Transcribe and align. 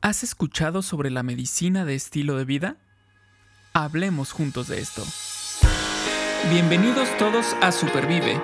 ¿Has 0.00 0.22
escuchado 0.22 0.82
sobre 0.82 1.10
la 1.10 1.24
medicina 1.24 1.84
de 1.84 1.96
estilo 1.96 2.36
de 2.36 2.44
vida? 2.44 2.76
Hablemos 3.72 4.30
juntos 4.30 4.68
de 4.68 4.80
esto. 4.80 5.02
Bienvenidos 6.50 7.08
todos 7.18 7.56
a 7.60 7.72
Supervive. 7.72 8.40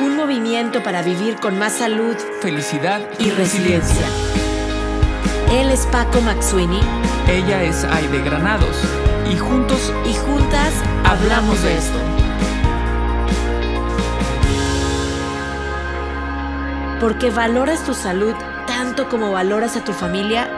Un 0.00 0.16
movimiento 0.16 0.82
para 0.82 1.00
vivir 1.02 1.36
con 1.36 1.58
más 1.58 1.78
salud, 1.78 2.14
felicidad 2.42 3.00
y, 3.18 3.30
resiliencia. 3.30 4.06
Él 5.50 5.70
es 5.70 5.86
Paco 5.86 6.20
Maxuini. 6.20 6.80
Ella 7.26 7.62
es 7.62 7.84
Aide 7.84 8.20
Granados. 8.20 8.76
Y 9.32 9.38
juntos 9.38 9.90
y 10.04 10.14
juntas 10.14 10.74
hablamos 11.04 11.62
de 11.62 11.78
esto. 11.78 11.98
Porque 17.00 17.30
valoras 17.30 17.82
tu 17.86 17.94
salud 17.94 18.34
tanto 18.68 19.08
como 19.08 19.32
valoras 19.32 19.76
a 19.76 19.84
tu 19.84 19.94
familia, 19.94 20.57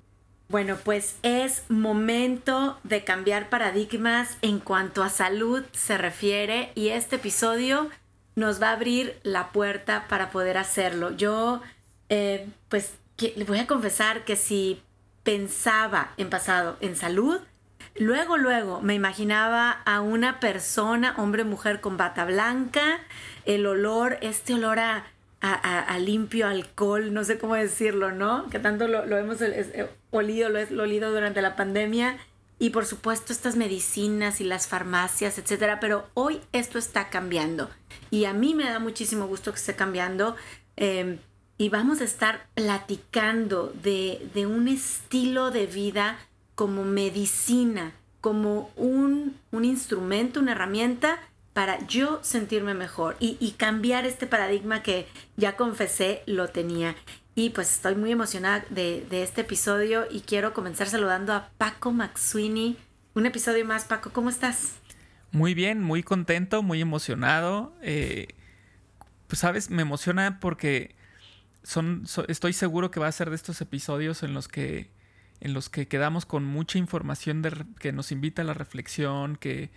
Bueno, 0.51 0.75
pues 0.83 1.15
es 1.23 1.63
momento 1.69 2.77
de 2.83 3.05
cambiar 3.05 3.47
paradigmas 3.47 4.37
en 4.41 4.59
cuanto 4.59 5.01
a 5.01 5.07
salud 5.07 5.63
se 5.71 5.97
refiere 5.97 6.73
y 6.75 6.89
este 6.89 7.15
episodio 7.15 7.89
nos 8.35 8.61
va 8.61 8.71
a 8.71 8.73
abrir 8.73 9.17
la 9.23 9.53
puerta 9.53 10.07
para 10.09 10.29
poder 10.29 10.57
hacerlo. 10.57 11.11
Yo, 11.15 11.61
eh, 12.09 12.49
pues, 12.67 12.95
le 13.17 13.45
voy 13.45 13.59
a 13.59 13.65
confesar 13.65 14.25
que 14.25 14.35
si 14.35 14.81
pensaba 15.23 16.11
en 16.17 16.29
pasado 16.29 16.75
en 16.81 16.97
salud, 16.97 17.39
luego, 17.95 18.35
luego 18.35 18.81
me 18.81 18.93
imaginaba 18.93 19.71
a 19.71 20.01
una 20.01 20.41
persona, 20.41 21.15
hombre, 21.17 21.45
mujer 21.45 21.79
con 21.79 21.95
bata 21.95 22.25
blanca, 22.25 22.99
el 23.45 23.65
olor, 23.65 24.17
este 24.19 24.55
olor 24.55 24.79
a 24.79 25.05
a, 25.41 25.97
limpio 25.99 26.47
alcohol, 26.47 27.13
no 27.13 27.23
sé 27.23 27.39
cómo 27.39 27.55
decirlo, 27.55 28.11
¿no? 28.11 28.47
Que 28.49 28.59
tanto 28.59 28.87
lo, 28.87 29.17
hemos 29.17 29.41
eh, 29.41 29.89
olido, 30.11 30.49
lo 30.49 30.59
he 30.59 30.79
olido 30.79 31.11
durante 31.11 31.41
la 31.41 31.55
pandemia. 31.55 32.17
Y 32.59 32.69
por 32.69 32.85
supuesto 32.85 33.33
estas 33.33 33.55
medicinas 33.55 34.39
y 34.39 34.43
las 34.43 34.67
farmacias, 34.67 35.39
etcétera. 35.39 35.79
Pero 35.79 36.07
hoy 36.13 36.41
esto 36.51 36.77
está 36.77 37.09
cambiando. 37.09 37.71
Y 38.11 38.25
a 38.25 38.33
mí 38.33 38.53
me 38.53 38.65
da 38.65 38.77
muchísimo 38.77 39.25
gusto 39.25 39.51
que 39.51 39.57
esté 39.57 39.75
cambiando. 39.75 40.35
Em, 40.75 41.17
y 41.57 41.69
vamos 41.69 42.01
a 42.01 42.03
estar 42.03 42.47
platicando 42.53 43.73
de, 43.81 44.29
de 44.35 44.45
un 44.45 44.67
estilo 44.67 45.49
de 45.49 45.65
vida 45.65 46.19
como 46.53 46.83
medicina, 46.83 47.93
como 48.19 48.69
un, 48.75 49.35
un 49.51 49.65
instrumento, 49.65 50.39
una 50.39 50.51
herramienta 50.51 51.19
para 51.53 51.85
yo 51.87 52.19
sentirme 52.23 52.73
mejor 52.73 53.17
y, 53.19 53.51
cambiar 53.57 54.05
este 54.05 54.25
paradigma 54.25 54.83
que 54.83 55.07
ya 55.35 55.57
confesé 55.57 56.23
lo 56.25 56.47
tenía. 56.47 56.95
Y 57.35 57.49
pues 57.49 57.75
estoy 57.75 57.95
muy 57.95 58.11
emocionada 58.11 58.63
de, 58.69 59.05
este 59.11 59.41
episodio 59.41 60.05
y 60.09 60.21
quiero 60.21 60.53
comenzar 60.53 60.87
saludando 60.87 61.33
a 61.33 61.49
Paco 61.57 61.91
Maxwini. 61.91 62.77
Un 63.13 63.25
episodio 63.25 63.65
más, 63.65 63.85
Paco, 63.85 64.11
¿cómo 64.11 64.29
estás? 64.29 64.75
Muy 65.31 65.53
bien, 65.53 65.81
muy 65.81 66.03
contento, 66.03 66.63
muy 66.63 66.81
emocionado. 66.81 67.73
Eh, 67.81 68.27
pues 69.27 69.39
sabes, 69.39 69.69
me 69.69 69.81
emociona 69.81 70.39
porque 70.39 70.95
son, 71.63 72.05
estoy 72.27 72.53
seguro 72.53 72.91
que 72.91 72.99
va 72.99 73.07
a 73.07 73.11
ser 73.11 73.29
de 73.29 73.35
estos 73.35 73.59
episodios 73.59 74.23
en 74.23 74.33
los 74.33 74.47
que, 74.47 74.89
en 75.41 75.53
los 75.53 75.69
que 75.69 75.87
quedamos 75.87 76.25
con 76.25 76.45
mucha 76.45 76.77
información 76.77 77.41
de, 77.41 77.65
que 77.79 77.91
nos 77.91 78.13
invita 78.13 78.41
a 78.41 78.45
la 78.45 78.53
reflexión, 78.53 79.35
que, 79.35 79.69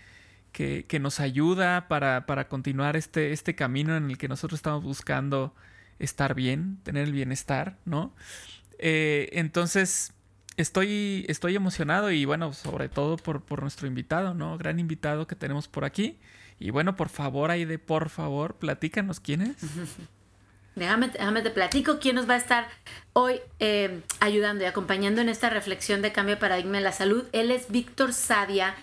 que, 0.55 0.99
nos 1.01 1.19
ayuda 1.19 1.89
para, 1.89 2.49
continuar 2.49 2.97
este, 2.97 3.33
este 3.33 3.57
camino 3.57 3.97
en 3.97 4.09
el 4.09 4.17
que 4.17 4.29
nosotros 4.29 4.59
estamos 4.59 4.85
buscando 4.85 5.53
estar 5.99 6.35
bien, 6.35 6.79
tener 6.85 7.05
el 7.05 7.13
bienestar, 7.13 7.77
¿no? 7.85 8.15
Eh, 8.79 9.31
entonces, 9.33 10.15
estoy, 10.57 11.27
estoy 11.29 11.57
emocionado 11.57 12.13
y 12.13 12.25
bueno, 12.25 12.53
sobre 12.53 12.89
todo 12.89 13.17
por, 13.17 13.61
nuestro 13.63 13.89
invitado, 13.89 14.33
¿no? 14.33 14.57
Gran 14.57 14.79
invitado 14.79 15.27
que 15.27 15.35
tenemos 15.35 15.67
por 15.67 15.85
aquí. 15.85 16.19
Y 16.61 16.71
bueno, 16.71 16.95
por 16.95 17.09
favor, 17.09 17.51
Aide, 17.51 17.79
por 17.81 18.09
favor, 18.09 18.55
platícanos 18.55 19.19
quién 19.19 19.43
es. 19.43 19.57
Déjame, 20.77 21.07
déjame 21.07 21.41
te 21.43 21.51
platico 21.51 22.01
quién 22.01 22.17
nos 22.17 22.29
va 22.29 22.35
a 22.35 22.39
estar 22.39 22.67
hoy 23.13 23.41
eh, 23.61 24.01
ayudando 24.19 24.65
y 24.65 24.67
acompañando 24.67 25.21
en 25.21 25.29
esta 25.29 25.49
reflexión 25.49 26.03
de 26.03 26.11
cambio 26.11 26.35
de 26.35 26.41
paradigma 26.41 26.79
en 26.79 26.83
la 26.83 26.91
salud. 26.91 27.27
Él 27.31 27.53
es 27.53 27.71
Víctor 27.71 28.13
Sadia 28.13 28.75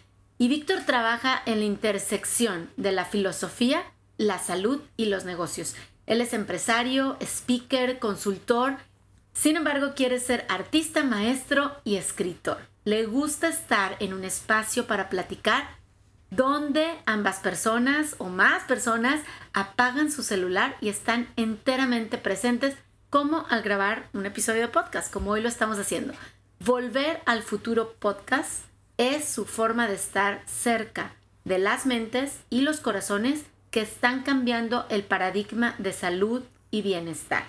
y 0.41 0.47
Víctor 0.47 0.79
trabaja 0.88 1.40
en 1.46 1.59
la 1.59 1.66
intersección 1.66 2.72
de 2.75 2.91
la 2.91 3.06
filosofía, 3.06 3.84
la 4.18 4.40
salud 4.40 4.81
y 4.97 5.06
los 5.06 5.24
negocios. 5.24 5.75
Él 6.07 6.19
es 6.19 6.34
empresario, 6.34 7.16
speaker, 7.19 8.00
consultor. 8.00 8.78
Sin 9.34 9.56
embargo, 9.56 9.94
quiere 9.96 10.19
ser 10.19 10.47
artista, 10.50 11.03
maestro 11.03 11.75
y 11.84 11.97
escritor. 11.97 12.57
Le 12.85 13.06
gusta 13.06 13.50
estar 13.50 13.97
en 14.00 14.16
un 14.16 14.24
espacio 14.24 14.88
para 14.88 15.09
platicar 15.09 15.78
donde 16.31 16.88
ambas 17.06 17.38
personas 17.38 18.16
o 18.18 18.25
más 18.29 18.63
personas 18.63 19.22
apagan 19.53 20.12
su 20.12 20.23
celular 20.23 20.75
y 20.81 20.90
están 20.90 21.28
enteramente 21.35 22.18
presentes 22.18 22.73
como 23.12 23.46
al 23.52 23.62
grabar 23.62 24.09
un 24.13 24.25
episodio 24.25 24.62
de 24.62 24.69
podcast, 24.69 25.13
como 25.13 25.29
hoy 25.29 25.41
lo 25.41 25.50
estamos 25.50 25.78
haciendo. 25.78 26.16
Volver 26.59 27.22
al 27.28 27.44
futuro 27.44 27.94
podcast 28.00 28.70
es 29.01 29.25
su 29.25 29.45
forma 29.45 29.88
de 29.88 29.95
estar 29.95 30.44
cerca 30.45 31.16
de 31.44 31.57
las 31.57 31.88
mentes 31.88 32.41
y 32.51 32.62
los 32.62 32.79
corazones 32.79 33.45
que 33.72 33.81
están 33.81 34.22
cambiando 34.22 34.85
el 34.89 35.01
paradigma 35.01 35.73
de 35.79 35.91
salud 35.91 36.44
y 36.69 36.84
bienestar. 36.84 37.45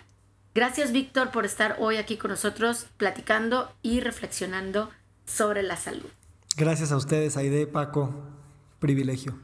Gracias 0.54 0.92
Víctor 0.92 1.30
por 1.30 1.44
estar 1.44 1.76
hoy 1.78 1.96
aquí 1.96 2.16
con 2.16 2.30
nosotros 2.30 2.86
platicando 2.96 3.70
y 3.82 4.00
reflexionando 4.00 4.90
sobre 5.26 5.62
la 5.62 5.76
salud. 5.76 6.08
Gracias 6.56 6.90
a 6.90 6.96
ustedes, 6.96 7.36
Aide, 7.36 7.66
Paco. 7.66 8.14
Privilegio. 8.78 9.38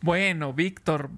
Bueno, 0.00 0.54
Víctor, 0.54 1.10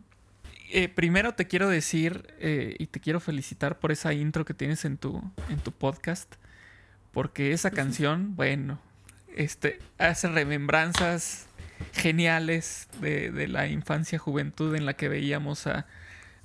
eh, 0.72 0.88
primero 0.88 1.34
te 1.34 1.46
quiero 1.46 1.68
decir 1.68 2.34
eh, 2.40 2.74
y 2.80 2.88
te 2.88 2.98
quiero 2.98 3.20
felicitar 3.20 3.78
por 3.78 3.92
esa 3.92 4.12
intro 4.14 4.44
que 4.44 4.52
tienes 4.52 4.84
en 4.84 4.96
tu, 4.98 5.22
en 5.48 5.60
tu 5.60 5.70
podcast, 5.70 6.34
porque 7.12 7.52
esa 7.52 7.70
canción, 7.70 8.34
bueno, 8.34 8.80
este, 9.34 9.80
hace 9.98 10.28
remembranzas 10.28 11.48
geniales 11.92 12.88
de, 13.00 13.48
la 13.48 13.66
infancia, 13.66 14.18
juventud 14.18 14.74
en 14.74 14.86
la 14.86 14.94
que 14.94 15.08
veíamos 15.08 15.66
a, 15.66 15.86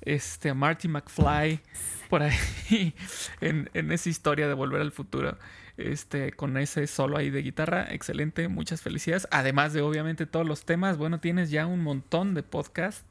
este, 0.02 0.54
Marty 0.54 0.88
McFly 0.88 1.60
por 2.08 2.22
ahí 2.22 2.94
en, 3.40 3.92
esa 3.92 4.08
historia 4.08 4.48
de 4.48 4.54
Volver 4.54 4.80
al 4.80 4.92
Futuro. 4.92 5.38
Este, 5.76 6.32
con 6.32 6.58
ese 6.58 6.86
solo 6.86 7.16
ahí 7.16 7.30
de 7.30 7.40
guitarra, 7.40 7.86
excelente, 7.90 8.48
muchas 8.48 8.82
felicidades. 8.82 9.26
Además 9.30 9.72
de 9.72 9.80
obviamente 9.80 10.26
todos 10.26 10.46
los 10.46 10.64
temas, 10.66 10.98
bueno, 10.98 11.20
tienes 11.20 11.50
ya 11.50 11.66
un 11.66 11.82
montón 11.82 12.34
de 12.34 12.42
podcast. 12.42 13.06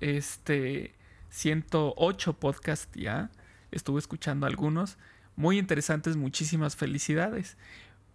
Este, 0.00 0.94
108 1.30 2.32
podcast 2.40 2.96
ya. 2.96 3.30
Estuve 3.70 4.00
escuchando 4.00 4.46
algunos. 4.46 4.96
Muy 5.36 5.58
interesantes, 5.58 6.16
muchísimas 6.16 6.76
felicidades 6.76 7.56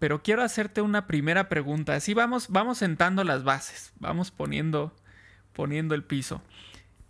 pero 0.02 0.24
quiero 0.24 0.42
hacerte 0.42 0.82
una 0.82 1.06
primera 1.06 1.48
pregunta. 1.48 1.94
Así 1.94 2.16
vamos, 2.16 2.48
vamos 2.50 2.80
sentando 2.80 3.24
las 3.24 3.44
bases, 3.44 3.94
vamos 4.00 4.32
poniendo, 4.32 4.96
poniendo 5.54 5.94
el 5.94 6.04
piso. 6.04 6.42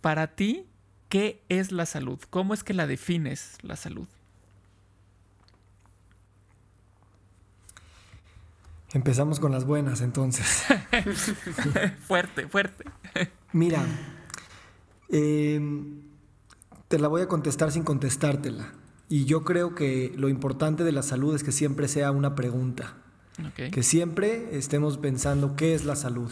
Para 0.02 0.26
ti, 0.34 0.66
¿qué 1.08 1.42
es 1.48 1.72
la 1.72 1.86
salud? 1.86 2.20
¿Cómo 2.28 2.52
es 2.52 2.62
que 2.62 2.74
la 2.74 2.86
defines 2.86 3.56
la 3.62 3.76
salud? 3.76 4.06
Empezamos 8.92 9.40
con 9.40 9.52
las 9.52 9.64
buenas 9.64 10.02
entonces. 10.02 10.66
fuerte, 12.06 12.46
fuerte. 12.46 12.84
Mira, 13.54 13.82
em, 15.08 16.02
te 16.88 16.98
la 16.98 17.08
voy 17.08 17.22
a 17.22 17.26
contestar 17.26 17.72
sin 17.72 17.84
contestártela. 17.84 18.81
Y 19.12 19.26
yo 19.26 19.44
creo 19.44 19.74
que 19.74 20.10
lo 20.16 20.30
importante 20.30 20.84
de 20.84 20.92
la 20.92 21.02
salud 21.02 21.34
es 21.34 21.44
que 21.44 21.52
siempre 21.52 21.86
sea 21.86 22.12
una 22.12 22.34
pregunta. 22.34 22.94
Que 23.54 23.82
siempre 23.82 24.56
estemos 24.56 24.96
pensando 24.96 25.54
qué 25.54 25.74
es 25.74 25.84
la 25.84 25.96
salud. 25.96 26.30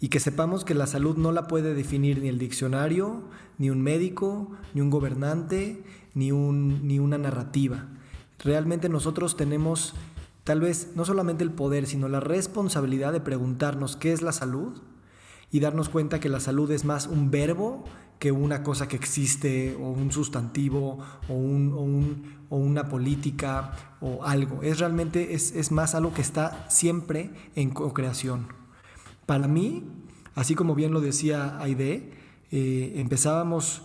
Y 0.00 0.08
que 0.08 0.18
sepamos 0.18 0.64
que 0.64 0.74
la 0.74 0.88
salud 0.88 1.16
no 1.16 1.30
la 1.30 1.46
puede 1.46 1.72
definir 1.72 2.20
ni 2.20 2.26
el 2.26 2.40
diccionario, 2.40 3.22
ni 3.58 3.70
un 3.70 3.80
médico, 3.80 4.50
ni 4.74 4.80
un 4.80 4.90
gobernante, 4.90 5.84
ni, 6.14 6.32
un, 6.32 6.84
ni 6.88 6.98
una 6.98 7.16
narrativa. 7.16 7.86
Realmente 8.40 8.88
nosotros 8.88 9.36
tenemos 9.36 9.94
tal 10.42 10.62
vez 10.62 10.88
no 10.96 11.04
solamente 11.04 11.44
el 11.44 11.52
poder, 11.52 11.86
sino 11.86 12.08
la 12.08 12.18
responsabilidad 12.18 13.12
de 13.12 13.20
preguntarnos 13.20 13.94
qué 13.94 14.12
es 14.12 14.20
la 14.20 14.32
salud 14.32 14.72
y 15.50 15.60
darnos 15.60 15.88
cuenta 15.88 16.20
que 16.20 16.28
la 16.28 16.40
salud 16.40 16.70
es 16.70 16.84
más 16.84 17.06
un 17.06 17.30
verbo 17.30 17.84
que 18.18 18.32
una 18.32 18.62
cosa 18.62 18.86
que 18.86 18.96
existe 18.96 19.74
o 19.80 19.90
un 19.90 20.12
sustantivo 20.12 20.98
o, 21.28 21.34
una 21.34 22.88
política 22.88 23.96
o 24.00 24.24
algo. 24.24 24.62
Es 24.62 24.78
realmente, 24.78 25.34
es, 25.34 25.72
más 25.72 25.94
algo 25.94 26.12
que 26.12 26.20
está 26.20 26.66
siempre 26.68 27.30
en 27.56 27.70
co-creación. 27.70 28.48
Para 29.24 29.48
mí, 29.48 29.84
así 30.34 30.54
como 30.54 30.74
bien 30.74 30.92
lo 30.92 31.00
decía 31.00 31.58
Aide, 31.60 32.12
eh, 32.50 32.92
empezábamos 32.96 33.82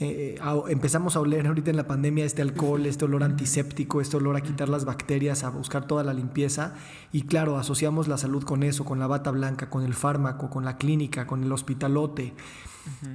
eh, 0.00 0.38
empezamos 0.68 1.16
a 1.16 1.20
oler 1.20 1.46
ahorita 1.48 1.70
en 1.70 1.76
la 1.76 1.88
pandemia 1.88 2.24
este 2.24 2.40
alcohol, 2.40 2.86
este 2.86 3.04
olor 3.04 3.24
antiséptico, 3.24 4.00
este 4.00 4.16
olor 4.16 4.36
a 4.36 4.42
quitar 4.42 4.68
las 4.68 4.84
bacterias, 4.84 5.42
a 5.42 5.50
buscar 5.50 5.86
toda 5.86 6.04
la 6.04 6.14
limpieza. 6.14 6.74
Y 7.10 7.22
claro, 7.22 7.58
asociamos 7.58 8.06
la 8.06 8.16
salud 8.16 8.44
con 8.44 8.62
eso, 8.62 8.84
con 8.84 9.00
la 9.00 9.08
bata 9.08 9.32
blanca, 9.32 9.70
con 9.70 9.84
el 9.84 9.94
fármaco, 9.94 10.50
con 10.50 10.64
la 10.64 10.76
clínica, 10.76 11.26
con 11.26 11.42
el 11.42 11.50
hospitalote. 11.50 12.34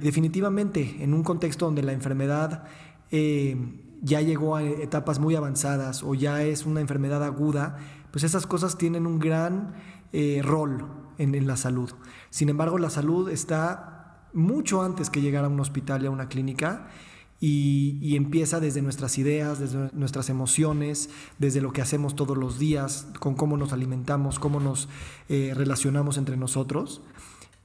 Definitivamente, 0.00 0.98
en 1.00 1.14
un 1.14 1.22
contexto 1.22 1.64
donde 1.64 1.82
la 1.82 1.92
enfermedad 1.92 2.64
eh, 3.10 3.56
ya 4.02 4.20
llegó 4.20 4.56
a 4.56 4.62
etapas 4.62 5.18
muy 5.18 5.34
avanzadas 5.36 6.02
o 6.02 6.14
ya 6.14 6.42
es 6.42 6.66
una 6.66 6.82
enfermedad 6.82 7.24
aguda, 7.24 7.78
pues 8.10 8.24
esas 8.24 8.46
cosas 8.46 8.76
tienen 8.76 9.06
un 9.06 9.18
gran 9.18 9.72
eh, 10.12 10.42
rol 10.44 10.86
en, 11.16 11.34
en 11.34 11.46
la 11.46 11.56
salud. 11.56 11.90
Sin 12.28 12.50
embargo, 12.50 12.76
la 12.76 12.90
salud 12.90 13.30
está 13.30 13.93
mucho 14.34 14.82
antes 14.82 15.10
que 15.10 15.20
llegar 15.20 15.44
a 15.44 15.48
un 15.48 15.58
hospital 15.60 16.02
y 16.02 16.06
a 16.06 16.10
una 16.10 16.28
clínica. 16.28 16.88
Y, 17.40 18.16
empieza 18.16 18.58
desde 18.58 18.80
nuestras 18.80 19.18
ideas, 19.18 19.58
desde 19.58 19.90
nuestras 19.92 20.30
emociones, 20.30 21.10
desde 21.38 21.60
lo 21.60 21.72
que 21.72 21.82
hacemos 21.82 22.16
todos 22.16 22.38
los 22.38 22.58
días, 22.58 23.06
con 23.20 23.34
cómo 23.34 23.56
nos 23.58 23.72
alimentamos, 23.72 24.38
cómo 24.38 24.60
nos 24.60 24.88
eh, 25.28 25.52
relacionamos 25.54 26.16
entre 26.16 26.38
nosotros. 26.38 27.02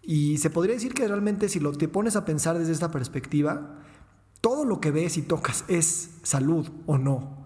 Y 0.01 0.38
se 0.39 0.50
podría 0.50 0.75
decir 0.75 0.94
que 0.94 1.07
realmente 1.07 1.48
si 1.48 1.60
lo 1.60 1.71
te 1.71 1.88
pones 1.88 2.16
a 2.16 2.25
pensar 2.25 2.57
desde 2.57 2.74
esta 2.74 2.92
perspectiva, 2.92 3.77
todo 4.42 4.66
lo 4.66 4.81
que 4.81 4.92
ves 4.92 5.18
y 5.18 5.21
tocas 5.21 5.63
es 5.68 6.19
salud 6.24 6.69
o 6.86 6.98
no. 6.98 7.38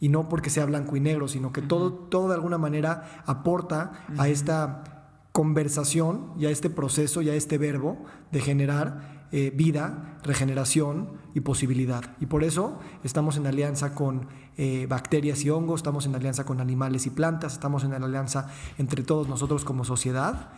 Y 0.00 0.08
no 0.08 0.28
porque 0.28 0.50
sea 0.50 0.64
blanco 0.64 0.96
y 0.96 1.00
negro, 1.00 1.28
sino 1.28 1.52
que 1.52 1.62
todo, 1.62 1.92
todo 1.92 2.28
de 2.28 2.34
alguna 2.34 2.58
manera 2.58 3.22
aporta 3.26 4.06
a 4.16 4.28
esta 4.28 5.01
conversación 5.32 6.32
y 6.38 6.46
a 6.46 6.50
este 6.50 6.70
proceso 6.70 7.22
y 7.22 7.30
a 7.30 7.34
este 7.34 7.58
verbo 7.58 8.04
de 8.30 8.40
generar 8.40 9.26
eh, 9.34 9.50
vida, 9.54 10.18
regeneración 10.22 11.08
y 11.34 11.40
posibilidad. 11.40 12.04
Y 12.20 12.26
por 12.26 12.44
eso 12.44 12.78
estamos 13.02 13.38
en 13.38 13.46
alianza 13.46 13.94
con 13.94 14.28
eh, 14.58 14.86
bacterias 14.86 15.42
y 15.44 15.50
hongos, 15.50 15.80
estamos 15.80 16.04
en 16.04 16.14
alianza 16.14 16.44
con 16.44 16.60
animales 16.60 17.06
y 17.06 17.10
plantas, 17.10 17.54
estamos 17.54 17.82
en 17.82 17.94
alianza 17.94 18.48
entre 18.76 19.02
todos 19.02 19.28
nosotros 19.28 19.64
como 19.64 19.84
sociedad. 19.84 20.50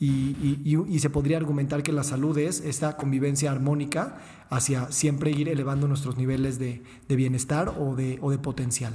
Y, 0.00 0.98
se 0.98 1.10
podría 1.10 1.36
argumentar 1.36 1.82
que 1.82 1.92
la 1.92 2.02
salud 2.02 2.36
es 2.38 2.60
esta 2.60 2.96
convivencia 2.96 3.50
armónica 3.52 4.18
hacia 4.50 4.90
siempre 4.90 5.30
ir 5.30 5.48
elevando 5.48 5.86
nuestros 5.86 6.16
niveles 6.16 6.58
de, 6.58 6.82
bienestar 7.08 7.74
o 7.78 7.94
de, 7.94 8.18
o 8.22 8.30
de 8.30 8.38
potencial. 8.38 8.94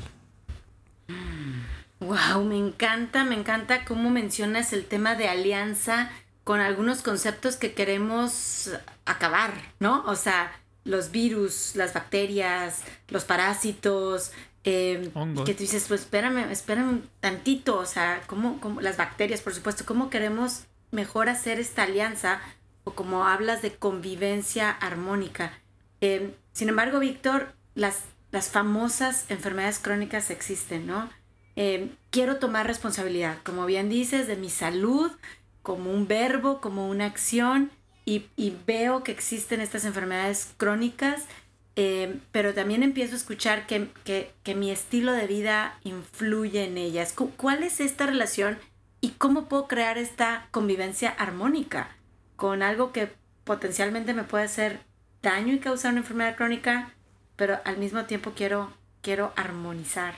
Wow, 2.00 2.44
me 2.44 2.57
encanta, 2.57 3.25
me 3.25 3.36
encanta 3.36 3.86
cómo 3.86 4.10
mencionas 4.10 4.74
el 4.74 4.86
tema 4.86 5.16
de 5.16 5.28
alianza 5.28 6.10
con 6.44 6.62
algunos 6.62 7.01
conceptos 7.01 7.57
que 7.57 7.74
queremos 7.74 8.72
acabar, 9.06 9.54
¿no? 9.80 10.04
O 10.06 10.16
sea, 10.16 10.51
los 10.86 11.12
virus, 11.12 11.75
las 11.75 11.94
bacterias, 11.94 12.84
los 13.10 13.25
parásitos, 13.25 14.31
eh, 14.63 15.12
que 15.46 15.54
tú 15.54 15.60
dices, 15.60 15.86
pues 15.88 16.01
espérame, 16.01 16.51
espérame 16.51 16.90
un 16.90 17.10
tantito, 17.19 17.78
o 17.78 17.86
sea, 17.86 18.22
¿cómo, 18.28 18.60
cómo, 18.60 18.81
las 18.81 18.98
bacterias, 18.98 19.42
por 19.42 19.54
supuesto, 19.54 19.86
cómo 19.86 20.10
queremos 20.10 20.66
mejor 20.92 21.30
hacer 21.30 21.60
esta 21.60 21.84
alianza 21.84 22.42
o 22.84 22.94
como 22.94 23.25
hablas 23.25 23.62
de 23.62 23.75
convivencia 23.75 24.72
armónica. 24.72 25.54
Eh, 26.02 26.36
sin 26.54 26.69
embargo, 26.69 27.00
Víctor, 27.00 27.54
las, 27.75 28.04
las 28.31 28.50
famosas 28.50 29.25
enfermedades 29.30 29.80
crónicas 29.80 30.30
existen, 30.30 30.88
¿no? 30.88 31.10
Em, 31.61 31.89
quiero 32.09 32.38
tomar 32.38 32.67
responsabilidad, 32.67 33.39
como 33.44 33.65
bien 33.65 33.89
dices, 33.89 34.27
de 34.27 34.38
mi 34.38 34.50
salud, 34.50 35.11
como 35.61 35.91
un 35.91 36.07
verbo, 36.07 36.61
como 36.61 36.88
una 36.88 37.03
acción, 37.03 37.69
y, 38.06 38.23
veo 38.65 39.03
que 39.03 39.11
existen 39.11 39.59
estas 39.59 39.83
enfermedades 39.83 40.53
crónicas, 40.56 41.25
em, 41.75 42.21
pero 42.31 42.53
también 42.53 42.81
empiezo 42.81 43.13
a 43.13 43.17
escuchar 43.17 43.67
que, 43.67 43.89
que, 44.06 44.56
mi 44.56 44.71
estilo 44.71 45.11
de 45.11 45.27
vida 45.27 45.77
influye 45.83 46.63
en 46.63 46.77
ellas. 46.77 47.13
¿Cuál 47.35 47.63
es 47.63 47.81
esta 47.81 48.06
relación 48.06 48.57
y 49.01 49.09
cómo 49.09 49.50
puedo 49.50 49.67
crear 49.67 49.97
esta 49.97 50.47
convivencia 50.51 51.09
armónica 51.09 51.89
con 52.38 52.63
algo 52.63 52.94
que 52.94 53.11
potencialmente 53.44 54.13
me 54.13 54.23
puede 54.23 54.45
hacer 54.45 54.79
daño 55.21 55.53
y 55.53 55.59
causar 55.59 55.91
una 55.91 56.01
enfermedad 56.01 56.38
crónica, 56.38 56.94
pero 57.35 57.59
al 57.65 57.77
mismo 57.77 58.06
tiempo 58.06 58.31
quiero, 58.33 58.71
quiero 59.01 59.33
armonizar 59.35 60.15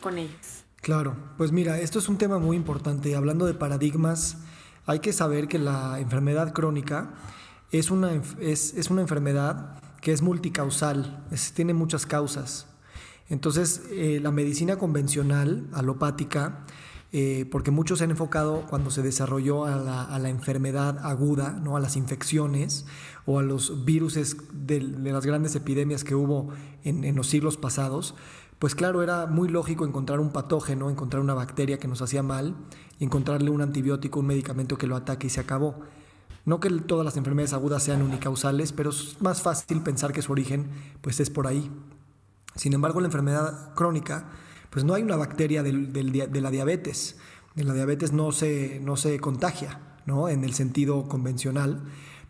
con 0.00 0.18
ellos? 0.18 0.63
Claro, 0.84 1.16
pues 1.38 1.50
mira, 1.50 1.80
esto 1.80 1.98
es 1.98 2.10
un 2.10 2.18
tema 2.18 2.38
muy 2.38 2.58
importante. 2.58 3.16
Hablando 3.16 3.46
de 3.46 3.54
paradigmas, 3.54 4.36
hay 4.84 4.98
que 4.98 5.14
saber 5.14 5.48
que 5.48 5.58
la 5.58 5.98
enfermedad 5.98 6.52
crónica 6.52 7.14
es 7.72 7.90
una, 7.90 8.20
es, 8.38 8.90
una 8.90 9.00
enfermedad 9.00 9.80
que 10.02 10.12
es 10.12 10.20
multicausal, 10.20 11.24
tiene 11.54 11.72
muchas 11.72 12.04
causas. 12.04 12.66
Entonces, 13.30 13.80
eh, 13.92 14.20
la 14.22 14.30
medicina 14.30 14.76
convencional, 14.76 15.66
alopática, 15.72 16.66
eh, 17.12 17.48
porque 17.50 17.70
muchos 17.70 18.00
se 18.00 18.04
han 18.04 18.10
enfocado 18.10 18.66
cuando 18.68 18.90
se 18.90 19.00
desarrolló 19.00 19.64
a 19.64 20.18
la, 20.18 20.28
enfermedad 20.28 20.98
aguda, 20.98 21.52
¿no? 21.52 21.78
a 21.78 21.80
las 21.80 21.96
infecciones 21.96 22.84
o 23.24 23.38
a 23.38 23.42
los 23.42 23.86
virus 23.86 24.18
de, 24.52 24.80
las 24.82 25.24
grandes 25.24 25.56
epidemias 25.56 26.04
que 26.04 26.14
hubo 26.14 26.50
en, 26.82 27.04
en 27.04 27.16
los 27.16 27.28
siglos 27.28 27.56
pasados, 27.56 28.14
pues 28.58 28.74
claro, 28.74 29.02
era 29.02 29.26
muy 29.26 29.48
lógico 29.48 29.84
encontrar 29.84 30.20
un 30.20 30.30
patógeno, 30.30 30.90
encontrar 30.90 31.20
una 31.22 31.34
bacteria 31.34 31.78
que 31.78 31.88
nos 31.88 32.02
hacía 32.02 32.22
mal 32.22 32.56
y 32.98 33.04
encontrarle 33.04 33.50
un 33.50 33.60
antibiótico, 33.60 34.20
un 34.20 34.26
medicamento 34.26 34.78
que 34.78 34.86
lo 34.86 34.96
ataque 34.96 35.26
y 35.26 35.30
se 35.30 35.40
acabó. 35.40 35.80
No 36.44 36.60
que 36.60 36.70
todas 36.70 37.04
las 37.04 37.16
enfermedades 37.16 37.54
agudas 37.54 37.82
sean 37.82 38.02
unicausales, 38.02 38.72
pero 38.72 38.90
es 38.90 39.20
más 39.20 39.42
fácil 39.42 39.80
pensar 39.82 40.12
que 40.12 40.22
su 40.22 40.32
origen 40.32 40.70
pues 41.00 41.20
es 41.20 41.30
por 41.30 41.46
ahí. 41.46 41.70
Sin 42.54 42.74
embargo, 42.74 43.00
la 43.00 43.06
enfermedad 43.06 43.74
crónica, 43.74 44.28
pues 44.70 44.84
no 44.84 44.94
hay 44.94 45.02
una 45.02 45.16
bacteria 45.16 45.62
de 45.62 46.40
la 46.40 46.50
diabetes. 46.50 47.16
La 47.56 47.72
diabetes 47.72 48.12
no 48.12 48.32
se, 48.32 48.80
no 48.80 48.96
se 48.96 49.18
contagia, 49.20 49.80
¿no? 50.06 50.28
En 50.28 50.44
el 50.44 50.54
sentido 50.54 51.08
convencional 51.08 51.84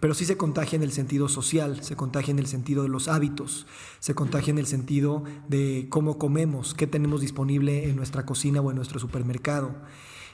pero 0.04 0.12
sí 0.12 0.26
se 0.26 0.36
contagia 0.36 0.76
en 0.76 0.82
el 0.82 0.92
sentido 0.92 1.30
social, 1.30 1.82
se 1.82 1.96
contagia 1.96 2.30
en 2.30 2.38
el 2.38 2.46
sentido 2.46 2.82
de 2.82 2.90
los 2.90 3.08
hábitos, 3.08 3.66
se 4.00 4.14
contagia 4.14 4.50
en 4.50 4.58
el 4.58 4.66
sentido 4.66 5.24
de 5.48 5.86
cómo 5.88 6.18
comemos, 6.18 6.74
qué 6.74 6.86
tenemos 6.86 7.22
disponible 7.22 7.88
en 7.88 7.96
nuestra 7.96 8.26
cocina 8.26 8.60
o 8.60 8.68
en 8.68 8.76
nuestro 8.76 9.00
supermercado. 9.00 9.74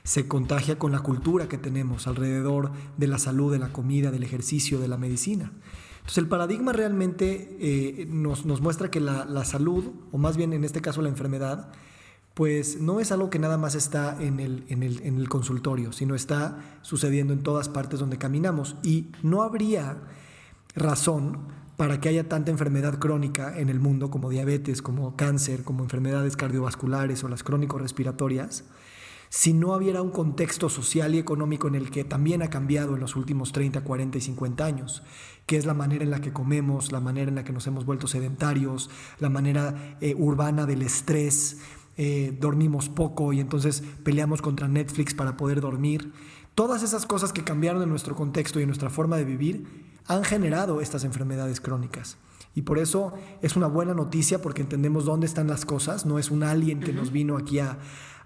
Se 0.02 0.26
contagia 0.26 0.76
con 0.76 0.90
la 0.90 1.04
cultura 1.04 1.46
que 1.46 1.56
tenemos 1.56 2.08
alrededor 2.08 2.72
de 2.96 3.06
la 3.06 3.18
salud, 3.18 3.52
de 3.52 3.60
la 3.60 3.72
comida, 3.72 4.10
del 4.10 4.24
ejercicio, 4.24 4.80
de 4.80 4.88
la 4.88 4.96
medicina. 4.96 5.52
Entonces 5.98 6.18
el 6.18 6.26
paradigma 6.26 6.72
realmente 6.72 7.56
eh, 7.60 8.08
nos, 8.10 8.44
muestra 8.44 8.90
que 8.90 8.98
la, 8.98 9.24
la 9.24 9.44
salud, 9.44 9.84
o 10.10 10.18
más 10.18 10.36
bien 10.36 10.52
en 10.52 10.64
este 10.64 10.80
caso 10.80 11.00
la 11.00 11.10
enfermedad, 11.10 11.70
pues 12.34 12.80
no 12.80 13.00
es 13.00 13.12
algo 13.12 13.28
que 13.28 13.38
nada 13.38 13.58
más 13.58 13.74
está 13.74 14.16
en 14.20 14.40
el, 14.40 15.28
consultorio, 15.28 15.92
sino 15.92 16.14
está 16.14 16.78
sucediendo 16.82 17.32
en 17.32 17.42
todas 17.42 17.68
partes 17.68 18.00
donde 18.00 18.18
caminamos. 18.18 18.76
Y 18.82 19.08
no 19.22 19.42
habría 19.42 19.98
razón 20.74 21.38
para 21.76 22.00
que 22.00 22.08
haya 22.08 22.28
tanta 22.28 22.50
enfermedad 22.50 22.98
crónica 22.98 23.58
en 23.58 23.68
el 23.68 23.80
mundo 23.80 24.10
como 24.10 24.30
diabetes, 24.30 24.82
como 24.82 25.16
cáncer, 25.16 25.64
como 25.64 25.82
enfermedades 25.82 26.36
cardiovasculares 26.36 27.24
o 27.24 27.28
las 27.28 27.42
crónico-respiratorias, 27.42 28.64
si 29.30 29.52
no 29.52 29.74
hubiera 29.74 30.02
un 30.02 30.10
contexto 30.10 30.68
social 30.68 31.14
y 31.14 31.18
económico 31.18 31.68
en 31.68 31.76
el 31.76 31.92
que 31.92 32.02
también 32.02 32.42
ha 32.42 32.50
cambiado 32.50 32.94
en 32.94 33.00
los 33.00 33.14
últimos 33.14 33.52
30, 33.52 33.80
40 33.82 34.18
y 34.18 34.20
50 34.20 34.64
años, 34.64 35.04
que 35.46 35.56
es 35.56 35.66
la 35.66 35.74
manera 35.74 36.02
en 36.02 36.10
la 36.10 36.20
que 36.20 36.32
comemos, 36.32 36.90
la 36.90 36.98
manera 36.98 37.28
en 37.28 37.36
la 37.36 37.44
que 37.44 37.52
nos 37.52 37.66
hemos 37.68 37.86
vuelto 37.86 38.08
sedentarios, 38.08 38.90
la 39.20 39.30
manera 39.30 39.96
eh, 40.00 40.16
urbana 40.18 40.66
del 40.66 40.82
estrés, 40.82 41.58
eh, 42.02 42.34
dormimos 42.40 42.88
poco 42.88 43.34
y 43.34 43.40
entonces 43.40 43.82
peleamos 44.02 44.40
contra 44.40 44.68
Netflix 44.68 45.12
para 45.12 45.36
poder 45.36 45.60
dormir. 45.60 46.14
Todas 46.54 46.82
esas 46.82 47.04
cosas 47.04 47.30
que 47.30 47.44
cambiaron 47.44 47.82
en 47.82 47.90
nuestro 47.90 48.16
contexto 48.16 48.58
y 48.58 48.62
en 48.62 48.68
nuestra 48.68 48.88
forma 48.88 49.18
de 49.18 49.24
vivir 49.24 49.89
han 50.06 50.24
generado 50.24 50.80
estas 50.80 51.04
enfermedades 51.04 51.60
crónicas. 51.60 52.16
Y 52.54 52.62
por 52.62 52.78
eso 52.78 53.12
es 53.42 53.56
una 53.56 53.68
buena 53.68 53.94
noticia 53.94 54.42
porque 54.42 54.62
entendemos 54.62 55.04
dónde 55.04 55.26
están 55.26 55.46
las 55.46 55.64
cosas, 55.64 56.04
no 56.04 56.18
es 56.18 56.30
un 56.30 56.42
alien 56.42 56.80
que 56.80 56.92
nos 56.92 57.12
vino 57.12 57.36
aquí 57.36 57.60
a, 57.60 57.78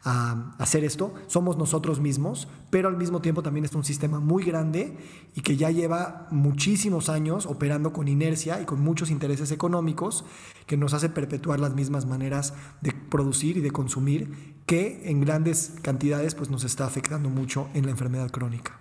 a 0.04 0.54
hacer 0.58 0.84
esto, 0.84 1.14
somos 1.26 1.56
nosotros 1.56 1.98
mismos, 1.98 2.46
pero 2.70 2.88
al 2.88 2.96
mismo 2.96 3.20
tiempo 3.20 3.42
también 3.42 3.64
es 3.64 3.74
un 3.74 3.84
sistema 3.84 4.20
muy 4.20 4.44
grande 4.44 4.98
y 5.34 5.40
que 5.40 5.56
ya 5.56 5.70
lleva 5.70 6.28
muchísimos 6.30 7.08
años 7.08 7.46
operando 7.46 7.92
con 7.92 8.06
inercia 8.06 8.60
y 8.60 8.66
con 8.66 8.80
muchos 8.80 9.10
intereses 9.10 9.50
económicos 9.50 10.26
que 10.66 10.76
nos 10.76 10.92
hace 10.92 11.08
perpetuar 11.08 11.58
las 11.58 11.74
mismas 11.74 12.04
maneras 12.04 12.52
de 12.82 12.92
producir 12.92 13.56
y 13.56 13.60
de 13.60 13.70
consumir 13.70 14.54
que 14.66 15.10
en 15.10 15.22
grandes 15.22 15.74
cantidades 15.80 16.34
pues 16.34 16.50
nos 16.50 16.64
está 16.64 16.86
afectando 16.86 17.30
mucho 17.30 17.68
en 17.72 17.86
la 17.86 17.90
enfermedad 17.90 18.30
crónica. 18.30 18.78